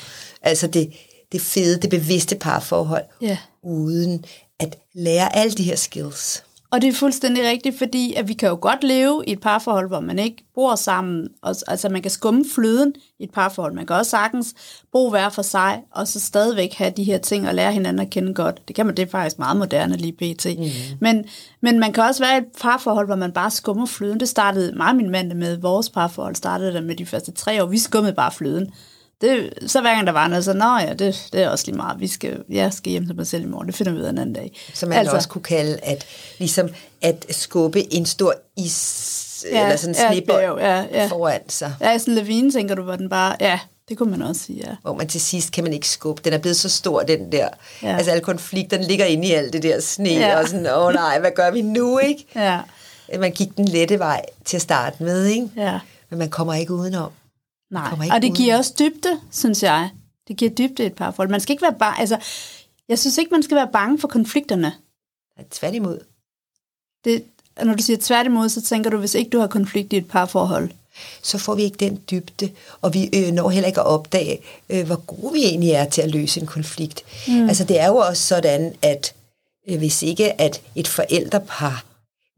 altså 0.42 0.66
det, 0.66 0.92
det 1.32 1.40
fede, 1.40 1.80
det 1.80 1.90
bevidste 1.90 2.36
parforhold, 2.36 3.04
Ja. 3.20 3.38
uden 3.62 4.24
at 4.60 4.78
lære 4.94 5.36
alle 5.36 5.52
de 5.52 5.62
her 5.62 5.76
skills. 5.76 6.42
Og 6.70 6.82
det 6.82 6.88
er 6.88 6.92
fuldstændig 6.92 7.44
rigtigt, 7.48 7.78
fordi 7.78 8.14
at 8.14 8.28
vi 8.28 8.32
kan 8.34 8.48
jo 8.48 8.58
godt 8.60 8.84
leve 8.84 9.24
i 9.26 9.32
et 9.32 9.40
parforhold, 9.40 9.88
hvor 9.88 10.00
man 10.00 10.18
ikke 10.18 10.44
bor 10.54 10.74
sammen. 10.74 11.28
Og, 11.42 11.54
altså 11.66 11.88
man 11.88 12.02
kan 12.02 12.10
skumme 12.10 12.44
fløden 12.54 12.94
i 13.18 13.24
et 13.24 13.30
parforhold. 13.30 13.74
Man 13.74 13.86
kan 13.86 13.96
også 13.96 14.10
sagtens 14.10 14.54
bo 14.92 15.10
hver 15.10 15.28
for 15.28 15.42
sig, 15.42 15.80
og 15.92 16.08
så 16.08 16.20
stadigvæk 16.20 16.72
have 16.74 16.92
de 16.96 17.04
her 17.04 17.18
ting 17.18 17.48
og 17.48 17.54
lære 17.54 17.72
hinanden 17.72 18.00
at 18.00 18.10
kende 18.10 18.34
godt. 18.34 18.60
Det 18.68 18.76
kan 18.76 18.86
man, 18.86 18.96
det 18.96 19.02
er 19.02 19.10
faktisk 19.10 19.38
meget 19.38 19.56
moderne 19.56 19.96
lige 19.96 20.12
pt. 20.12 20.46
Mm. 20.58 20.64
Men, 21.00 21.24
men 21.62 21.78
man 21.78 21.92
kan 21.92 22.04
også 22.04 22.24
være 22.24 22.34
i 22.34 22.38
et 22.38 22.44
parforhold, 22.60 23.06
hvor 23.06 23.16
man 23.16 23.32
bare 23.32 23.50
skummer 23.50 23.86
fløden. 23.86 24.20
Det 24.20 24.28
startede 24.28 24.74
og 24.80 24.96
min 24.96 25.10
mand 25.10 25.32
med. 25.32 25.56
Vores 25.56 25.90
parforhold 25.90 26.34
startede 26.34 26.72
der 26.72 26.80
med 26.80 26.96
de 26.96 27.06
første 27.06 27.32
tre 27.32 27.62
år. 27.62 27.66
Vi 27.66 27.78
skummede 27.78 28.14
bare 28.14 28.32
fløden. 28.32 28.70
Det, 29.20 29.52
så 29.66 29.80
hver 29.80 29.94
gang 29.94 30.06
der 30.06 30.12
var 30.12 30.28
noget, 30.28 30.44
så 30.44 30.52
nå 30.52 30.78
ja, 30.78 30.92
det, 30.94 31.28
det 31.32 31.42
er 31.42 31.48
også 31.48 31.66
lige 31.66 31.76
meget. 31.76 32.00
Vi 32.00 32.06
skal, 32.06 32.42
jeg 32.50 32.72
skal 32.72 32.90
hjem 32.90 33.06
til 33.06 33.16
mig 33.16 33.26
selv 33.26 33.42
i 33.42 33.46
morgen. 33.46 33.66
Det 33.66 33.74
finder 33.74 33.92
vi 33.92 33.98
ud 33.98 34.04
af 34.04 34.10
en 34.10 34.18
anden 34.18 34.34
dag. 34.34 34.52
Som 34.74 34.88
man 34.88 34.98
altså, 34.98 35.16
også 35.16 35.28
kunne 35.28 35.42
kalde 35.42 35.78
at, 35.82 36.06
ligesom 36.38 36.68
at 37.02 37.26
skubbe 37.30 37.94
en 37.94 38.06
stor 38.06 38.34
is, 38.56 39.46
ja, 39.52 39.62
eller 39.62 39.76
sådan 39.76 39.94
en 39.94 40.00
ja, 40.00 40.12
snebold 40.12 40.40
bæv, 40.40 40.58
ja, 40.60 40.82
ja. 40.92 41.06
foran 41.06 41.40
sig. 41.48 41.74
Ja, 41.80 41.98
sådan 41.98 42.12
en 42.12 42.18
lavine, 42.18 42.50
tænker 42.52 42.74
du, 42.74 42.82
hvor 42.82 42.96
den 42.96 43.08
bare... 43.08 43.36
Ja, 43.40 43.58
det 43.88 43.98
kunne 43.98 44.10
man 44.10 44.22
også 44.22 44.42
sige, 44.42 44.62
ja. 44.66 44.74
Hvor 44.82 44.94
man 44.94 45.08
til 45.08 45.20
sidst 45.20 45.52
kan 45.52 45.64
man 45.64 45.72
ikke 45.72 45.88
skubbe. 45.88 46.22
Den 46.24 46.32
er 46.32 46.38
blevet 46.38 46.56
så 46.56 46.68
stor, 46.68 47.02
den 47.02 47.32
der. 47.32 47.48
Ja. 47.82 47.96
Altså 47.96 48.10
alle 48.10 48.22
konflikterne 48.22 48.84
ligger 48.84 49.04
inde 49.04 49.28
i 49.28 49.32
alt 49.32 49.52
det 49.52 49.62
der 49.62 49.80
sne, 49.80 50.08
Ja. 50.08 50.40
og 50.40 50.48
sådan, 50.48 50.66
åh 50.76 50.92
nej, 50.94 51.18
hvad 51.20 51.30
gør 51.36 51.50
vi 51.50 51.62
nu, 51.62 51.98
ikke? 51.98 52.26
Ja, 52.34 52.60
Man 53.18 53.32
gik 53.32 53.56
den 53.56 53.64
lette 53.68 53.98
vej 53.98 54.22
til 54.44 54.56
at 54.56 54.62
starte 54.62 55.02
med, 55.02 55.24
ikke? 55.24 55.48
ja. 55.56 55.78
Men 56.10 56.18
man 56.18 56.30
kommer 56.30 56.54
ikke 56.54 56.72
udenom. 56.72 57.10
Nej, 57.70 58.08
og 58.12 58.22
det 58.22 58.30
ud. 58.30 58.36
giver 58.36 58.56
også 58.56 58.74
dybde, 58.78 59.20
synes 59.30 59.62
jeg. 59.62 59.90
Det 60.28 60.36
giver 60.36 60.50
dybde 60.50 60.82
i 60.82 60.86
et 60.86 60.94
parforhold. 60.94 61.28
Man 61.28 61.40
skal 61.40 61.52
ikke 61.52 61.62
være 61.62 61.78
bange... 61.78 62.00
Altså, 62.00 62.18
jeg 62.88 62.98
synes 62.98 63.18
ikke, 63.18 63.30
man 63.30 63.42
skal 63.42 63.56
være 63.56 63.68
bange 63.72 63.98
for 63.98 64.08
konflikterne. 64.08 64.72
Tværtimod. 65.50 65.98
Det, 67.04 67.24
når 67.64 67.74
du 67.74 67.82
siger 67.82 67.96
tværtimod, 68.00 68.48
så 68.48 68.62
tænker 68.62 68.90
du, 68.90 68.96
hvis 68.96 69.14
ikke 69.14 69.30
du 69.30 69.38
har 69.38 69.46
konflikt 69.46 69.92
i 69.92 69.96
et 69.96 70.08
parforhold. 70.08 70.70
så 71.22 71.38
får 71.38 71.54
vi 71.54 71.62
ikke 71.62 71.76
den 71.76 72.00
dybde, 72.10 72.50
og 72.82 72.94
vi 72.94 73.10
øh, 73.14 73.32
når 73.32 73.48
heller 73.48 73.66
ikke 73.66 73.80
at 73.80 73.86
opdage, 73.86 74.38
øh, 74.70 74.86
hvor 74.86 74.96
gode 74.96 75.32
vi 75.32 75.44
egentlig 75.44 75.70
er 75.70 75.84
til 75.84 76.02
at 76.02 76.10
løse 76.10 76.40
en 76.40 76.46
konflikt. 76.46 77.02
Mm. 77.28 77.48
Altså 77.48 77.64
det 77.64 77.80
er 77.80 77.86
jo 77.86 77.96
også 77.96 78.22
sådan, 78.22 78.74
at 78.82 79.14
øh, 79.68 79.78
hvis 79.78 80.02
ikke 80.02 80.40
at 80.40 80.60
et 80.74 80.88
forældrepar 80.88 81.84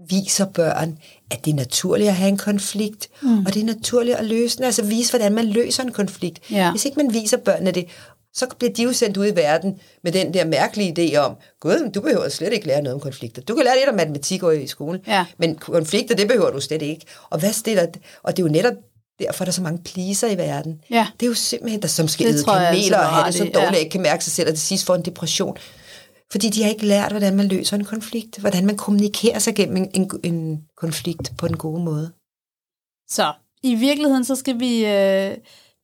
viser 0.08 0.44
børn, 0.44 0.98
at 1.30 1.44
det 1.44 1.50
er 1.50 1.54
naturligt 1.54 2.08
at 2.08 2.14
have 2.14 2.28
en 2.28 2.36
konflikt, 2.36 3.08
mm. 3.22 3.46
og 3.46 3.54
det 3.54 3.60
er 3.60 3.66
naturligt 3.66 4.16
at 4.16 4.24
løse 4.24 4.56
den, 4.56 4.64
altså 4.64 4.84
vise, 4.84 5.12
hvordan 5.12 5.32
man 5.32 5.46
løser 5.46 5.82
en 5.82 5.92
konflikt. 5.92 6.50
Ja. 6.50 6.70
Hvis 6.70 6.84
ikke 6.84 6.96
man 6.96 7.14
viser 7.14 7.36
børnene 7.36 7.70
det, 7.70 7.86
så 8.34 8.46
bliver 8.58 8.72
de 8.72 8.82
jo 8.82 8.92
sendt 8.92 9.16
ud 9.16 9.26
i 9.26 9.36
verden 9.36 9.80
med 10.04 10.12
den 10.12 10.34
der 10.34 10.44
mærkelige 10.44 11.12
idé 11.14 11.16
om, 11.16 11.34
gud, 11.60 11.90
du 11.94 12.00
behøver 12.00 12.28
slet 12.28 12.52
ikke 12.52 12.66
lære 12.66 12.82
noget 12.82 12.94
om 12.94 13.00
konflikter. 13.00 13.42
Du 13.42 13.54
kan 13.54 13.64
lære 13.64 13.76
lidt 13.76 13.88
om 13.88 13.94
matematik 13.94 14.42
i 14.62 14.66
skolen, 14.66 15.00
Ja. 15.06 15.24
men 15.38 15.54
konflikter, 15.54 16.16
det 16.16 16.28
behøver 16.28 16.50
du 16.50 16.60
slet 16.60 16.82
ikke. 16.82 17.06
Og 17.30 17.38
hvad 17.38 17.52
stiller 17.52 17.86
Og 18.22 18.36
det 18.36 18.42
er 18.42 18.46
jo 18.46 18.52
netop 18.52 18.74
derfor, 19.18 19.44
der 19.44 19.50
er 19.50 19.54
så 19.54 19.62
mange 19.62 19.78
pleaser 19.78 20.28
i 20.28 20.36
verden. 20.36 20.80
Ja. 20.90 21.06
Det 21.20 21.26
er 21.26 21.28
jo 21.30 21.34
simpelthen, 21.34 21.82
der 21.82 21.88
som 21.88 22.08
skal 22.08 22.26
Det 22.26 22.32
æde 22.32 22.38
altså, 22.38 22.52
kameler 22.52 22.98
du 22.98 23.04
og 23.04 23.08
have 23.08 23.26
det 23.26 23.34
så 23.34 23.44
dårligt, 23.44 23.56
ja. 23.56 23.68
at 23.68 23.78
ikke 23.78 23.90
kan 23.90 24.00
mærke 24.02 24.24
sig 24.24 24.32
selv, 24.32 24.48
og 24.48 24.54
til 24.54 24.62
sidst 24.66 24.84
får 24.84 24.94
en 24.94 25.02
depression. 25.02 25.56
Fordi 26.32 26.48
de 26.48 26.62
har 26.62 26.70
ikke 26.70 26.86
lært, 26.86 27.10
hvordan 27.12 27.36
man 27.36 27.48
løser 27.48 27.76
en 27.76 27.84
konflikt. 27.84 28.38
Hvordan 28.38 28.66
man 28.66 28.76
kommunikerer 28.76 29.38
sig 29.38 29.54
gennem 29.54 29.76
en, 29.76 29.90
en, 29.94 30.10
en 30.24 30.64
konflikt 30.76 31.32
på 31.38 31.48
den 31.48 31.56
gode 31.56 31.82
måde. 31.84 32.12
Så 33.10 33.32
i 33.62 33.74
virkeligheden, 33.74 34.24
så 34.24 34.34
skal 34.36 34.60
vi 34.60 34.86
øh, 34.86 35.36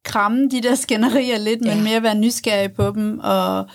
kramme 0.05 0.49
de 0.51 0.63
der 0.63 0.75
skænderier 0.75 1.39
lidt, 1.39 1.61
men 1.61 1.71
Ja. 1.71 1.83
mere 1.83 2.03
være 2.03 2.15
nysgerrige 2.15 2.69
på 2.69 2.91
dem, 2.91 3.19
og, 3.19 3.67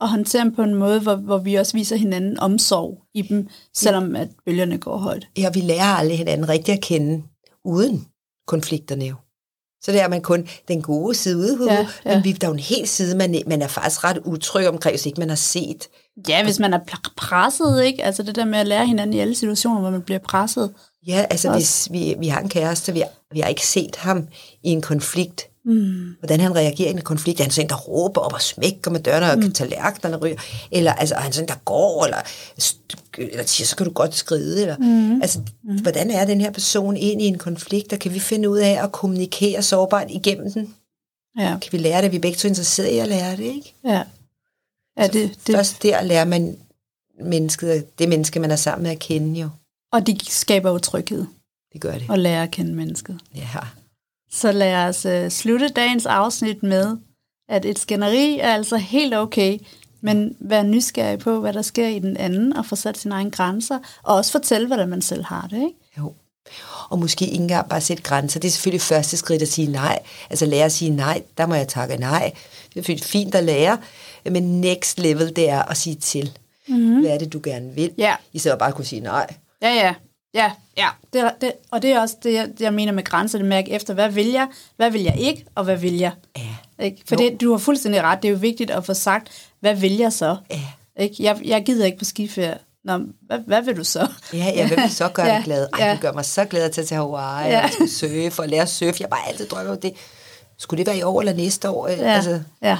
og 0.00 0.08
håndtere 0.10 0.44
dem 0.44 0.54
på 0.54 0.62
en 0.62 0.74
måde, 0.74 1.00
hvor, 1.00 1.14
hvor 1.14 1.38
vi 1.38 1.54
også 1.54 1.72
viser 1.72 1.96
hinanden 1.96 2.38
omsorg 2.38 3.02
i 3.14 3.22
dem, 3.22 3.48
selvom 3.74 4.16
at 4.16 4.28
bølgerne 4.46 4.78
går 4.78 4.96
højt. 4.96 5.28
Ja, 5.36 5.50
vi 5.54 5.60
lærer 5.60 5.84
aldrig 5.96 6.18
hinanden 6.18 6.48
rigtigt 6.48 6.76
at 6.76 6.82
kende 6.84 7.22
uden 7.64 8.06
konflikterne 8.46 9.04
jo. 9.04 9.14
Så 9.82 9.92
der 9.92 10.02
er 10.02 10.08
man 10.08 10.22
kun 10.22 10.48
den 10.68 10.82
gode 10.82 11.14
side 11.14 11.36
ude, 11.58 11.72
ja, 11.72 11.86
ja. 12.04 12.14
men 12.14 12.24
vi, 12.24 12.32
der 12.32 12.46
er 12.46 12.50
jo 12.50 12.54
en 12.54 12.58
hel 12.60 12.88
side, 12.88 13.16
man, 13.16 13.42
man 13.46 13.62
er 13.62 13.68
faktisk 13.68 14.04
ret 14.04 14.18
utryg 14.24 14.66
omkring, 14.66 14.92
hvis 14.92 15.06
ikke 15.06 15.20
man 15.20 15.28
har 15.28 15.36
set. 15.36 15.88
Ja, 16.28 16.44
hvis 16.44 16.58
man 16.58 16.74
er 16.74 16.78
pr- 16.92 17.12
presset, 17.16 17.84
ikke? 17.84 18.04
Altså 18.04 18.22
det 18.22 18.36
der 18.36 18.44
med 18.44 18.58
at 18.58 18.66
lære 18.66 18.86
hinanden 18.86 19.16
i 19.16 19.18
alle 19.20 19.34
situationer, 19.34 19.80
hvor 19.80 19.90
man 19.90 20.02
bliver 20.02 20.18
presset. 20.18 20.70
Ja, 21.06 21.24
altså 21.30 21.48
Også- 21.48 21.58
hvis 21.90 22.00
vi, 22.00 22.14
vi 22.18 22.28
har 22.28 22.40
en 22.40 22.48
kæreste, 22.48 22.92
vi 22.92 23.00
har, 23.00 23.08
vi 23.34 23.40
har 23.40 23.48
ikke 23.48 23.66
set 23.66 23.96
ham 23.96 24.26
i 24.62 24.68
en 24.70 24.82
konflikt, 24.82 25.42
Mm. 25.68 26.14
hvordan 26.20 26.40
han 26.40 26.56
reagerer 26.56 26.88
i 26.88 26.92
en 26.92 27.00
konflikt. 27.00 27.40
Er 27.40 27.44
han 27.44 27.50
sådan 27.50 27.68
der 27.68 27.76
råber 27.76 28.20
op 28.20 28.32
og 28.32 28.42
smækker 28.42 28.90
med 28.90 29.00
dørene, 29.00 29.30
og 29.30 29.38
mm. 29.38 29.52
tallerkenerne 29.52 30.16
ryger? 30.16 30.36
Eller 30.70 30.92
altså, 30.92 31.14
er 31.14 31.18
han 31.20 31.32
sådan 31.32 31.48
der 31.48 31.54
går, 31.64 32.04
eller, 32.04 32.16
eller 33.18 33.44
siger, 33.46 33.66
så 33.66 33.76
kan 33.76 33.86
du 33.86 33.92
godt 33.92 34.14
skride? 34.14 34.60
Eller, 34.62 34.76
mm. 34.78 35.22
Altså, 35.22 35.38
mm. 35.64 35.78
hvordan 35.78 36.10
er 36.10 36.24
den 36.24 36.40
her 36.40 36.50
person 36.50 36.96
ind 36.96 37.22
i 37.22 37.26
en 37.26 37.38
konflikt, 37.38 37.92
og 37.92 37.98
kan 37.98 38.14
vi 38.14 38.18
finde 38.18 38.50
ud 38.50 38.58
af 38.58 38.82
at 38.84 38.92
kommunikere 38.92 39.62
sårbart 39.62 40.06
igennem 40.10 40.52
den? 40.52 40.74
Ja, 41.38 41.56
Kan 41.62 41.72
vi 41.72 41.78
lære 41.78 42.02
det? 42.02 42.10
Vi 42.12 42.16
er 42.16 42.20
begge 42.20 42.36
to 42.38 42.48
interesserede 42.48 42.92
i 42.92 42.98
at 42.98 43.08
lære 43.08 43.36
det, 43.36 43.44
ikke? 43.44 43.74
ja. 43.84 44.02
Ja, 44.96 45.06
det, 45.06 45.38
det, 45.46 45.54
Først 45.56 45.82
der 45.82 46.02
lærer 46.02 46.24
man 46.24 46.56
mennesket, 47.20 47.98
det 47.98 48.08
menneske, 48.08 48.40
man 48.40 48.50
er 48.50 48.56
sammen 48.56 48.82
med 48.82 48.90
at 48.90 48.98
kende 48.98 49.40
jo. 49.40 49.48
og 49.92 50.06
de 50.06 50.18
skaber 50.28 50.70
jo 50.70 50.78
tryghed 50.78 51.26
Det 51.72 51.80
gør 51.80 51.92
det. 51.92 52.10
og 52.10 52.18
lærer 52.18 52.42
at 52.42 52.50
kende 52.50 52.74
mennesket. 52.74 53.20
Ja. 53.34 53.48
Så 54.30 54.52
lad 54.52 54.74
os 54.88 55.06
uh, 55.06 55.28
slutte 55.28 55.68
dagens 55.68 56.06
afsnit 56.06 56.62
med, 56.62 56.96
at 57.48 57.64
et 57.64 57.78
skænderi 57.78 58.38
er 58.38 58.54
altså 58.54 58.76
helt 58.76 59.14
okay, 59.14 59.58
men 60.00 60.36
vær 60.40 60.62
nysgerrig 60.62 61.18
på, 61.18 61.40
hvad 61.40 61.52
der 61.52 61.62
sker 61.62 61.88
i 61.88 61.98
den 61.98 62.16
anden, 62.16 62.56
og 62.56 62.66
få 62.66 62.76
sat 62.76 62.98
sine 62.98 63.14
egne 63.14 63.30
grænser, 63.30 63.78
og 64.02 64.14
også 64.16 64.32
fortælle, 64.32 64.66
hvordan 64.66 64.88
man 64.88 65.02
selv 65.02 65.24
har 65.24 65.46
det. 65.50 65.56
Ikke? 65.56 65.72
Jo. 65.98 66.14
Og 66.90 66.98
måske 66.98 67.24
ikke 67.24 67.36
engang 67.36 67.68
bare 67.68 67.80
sætte 67.80 68.02
grænser. 68.02 68.40
Det 68.40 68.48
er 68.48 68.52
selvfølgelig 68.52 68.80
første 68.80 69.16
skridt 69.16 69.42
at 69.42 69.48
sige 69.48 69.72
nej. 69.72 69.98
Altså 70.30 70.46
lære 70.46 70.64
at 70.64 70.72
sige 70.72 70.90
nej, 70.90 71.22
der 71.38 71.46
må 71.46 71.54
jeg 71.54 71.68
takke 71.68 71.96
nej. 71.96 72.32
Det 72.74 72.90
er 72.90 73.04
fint 73.04 73.34
at 73.34 73.44
lære, 73.44 73.78
men 74.30 74.60
next 74.60 74.98
level, 74.98 75.36
det 75.36 75.48
er 75.48 75.62
at 75.62 75.76
sige 75.76 75.96
til. 75.96 76.38
Mm-hmm. 76.68 77.00
Hvad 77.00 77.10
er 77.10 77.18
det, 77.18 77.32
du 77.32 77.40
gerne 77.44 77.74
vil? 77.74 77.92
Ja. 77.98 78.14
I 78.32 78.38
stedet 78.38 78.58
bare 78.58 78.68
at 78.68 78.74
kunne 78.74 78.84
sige 78.84 79.00
nej. 79.00 79.34
Ja, 79.62 79.74
ja. 79.74 79.94
Ja, 80.34 80.50
ja. 80.76 80.88
Det, 81.12 81.30
det, 81.40 81.52
og 81.70 81.82
det 81.82 81.90
er 81.90 82.00
også 82.00 82.16
det, 82.22 82.34
jeg, 82.34 82.48
det, 82.48 82.60
jeg 82.60 82.74
mener 82.74 82.92
med 82.92 83.04
grænser, 83.04 83.38
det 83.38 83.46
mærke 83.46 83.70
efter, 83.70 83.94
hvad 83.94 84.10
vil 84.10 84.26
jeg, 84.26 84.48
hvad 84.76 84.90
vil 84.90 85.02
jeg 85.02 85.18
ikke, 85.18 85.44
og 85.54 85.64
hvad 85.64 85.76
vil 85.76 85.98
jeg? 85.98 86.12
Ja. 86.36 86.84
Ikke? 86.84 87.02
For 87.08 87.16
det, 87.16 87.40
du 87.40 87.50
har 87.50 87.58
fuldstændig 87.58 88.02
ret, 88.02 88.22
det 88.22 88.28
er 88.28 88.32
jo 88.32 88.38
vigtigt 88.38 88.70
at 88.70 88.86
få 88.86 88.94
sagt, 88.94 89.28
hvad 89.60 89.74
vil 89.74 89.96
jeg 89.96 90.12
så? 90.12 90.36
Ja. 90.50 90.62
Ikke? 91.02 91.14
Jeg, 91.18 91.40
jeg 91.44 91.64
gider 91.64 91.86
ikke 91.86 91.98
på 91.98 92.04
skiferie. 92.04 92.58
Nå, 92.86 92.98
hvad, 93.26 93.38
hvad 93.46 93.62
vil 93.62 93.76
du 93.76 93.84
så? 93.84 94.08
Ja, 94.32 94.38
ja, 94.56 94.66
hvem 94.68 94.78
vil 94.82 94.90
så 94.90 95.08
gøre 95.14 95.26
Ja, 95.26 95.42
glad? 95.44 95.68
Ej, 95.72 95.86
ja. 95.86 95.94
du 95.94 96.00
gør 96.00 96.12
mig 96.12 96.24
så 96.24 96.44
glad 96.44 96.70
til 96.70 96.80
at 96.80 96.86
tage 96.86 96.98
Hawaii, 96.98 97.48
Ja. 97.50 97.58
ja. 97.58 97.64
og 97.82 97.88
surfe 97.88 98.42
og 98.42 98.48
lære 98.48 98.62
at 98.62 98.68
surfe. 98.68 98.96
Jeg 99.00 99.08
bare 99.10 99.28
altid 99.28 99.46
drømt 99.46 99.68
om 99.68 99.76
det. 99.80 99.92
Skulle 100.58 100.78
det 100.78 100.86
være 100.86 100.98
i 100.98 101.02
år 101.02 101.20
eller 101.20 101.34
næste 101.34 101.70
år? 101.70 101.88
Ja, 101.88 101.94
Altså, 101.94 102.40
ja. 102.62 102.78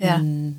ja. 0.00 0.16
mm, 0.16 0.54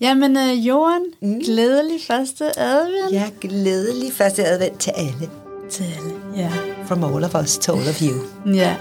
Jamen, 0.00 0.36
øh, 0.36 0.66
Johan, 0.66 1.02
mm. 1.22 1.38
glædelig 1.40 2.00
første 2.06 2.58
advent 2.58 3.12
ja, 3.12 3.30
glædelig 3.40 4.12
første 4.12 4.44
advent 4.44 4.80
til 4.80 4.92
alle. 4.96 5.30
til 5.70 5.84
alle. 5.84 6.12
Ja. 6.36 6.50
From 6.86 7.04
all 7.04 7.24
of 7.24 7.34
us 7.42 7.58
to 7.58 7.72
all 7.72 7.88
of 7.88 8.02
you. 8.02 8.24
ja. 8.54 8.76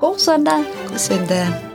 God 0.00 0.18
søndag. 0.18 0.64
God 0.88 0.98
søndag. 0.98 1.73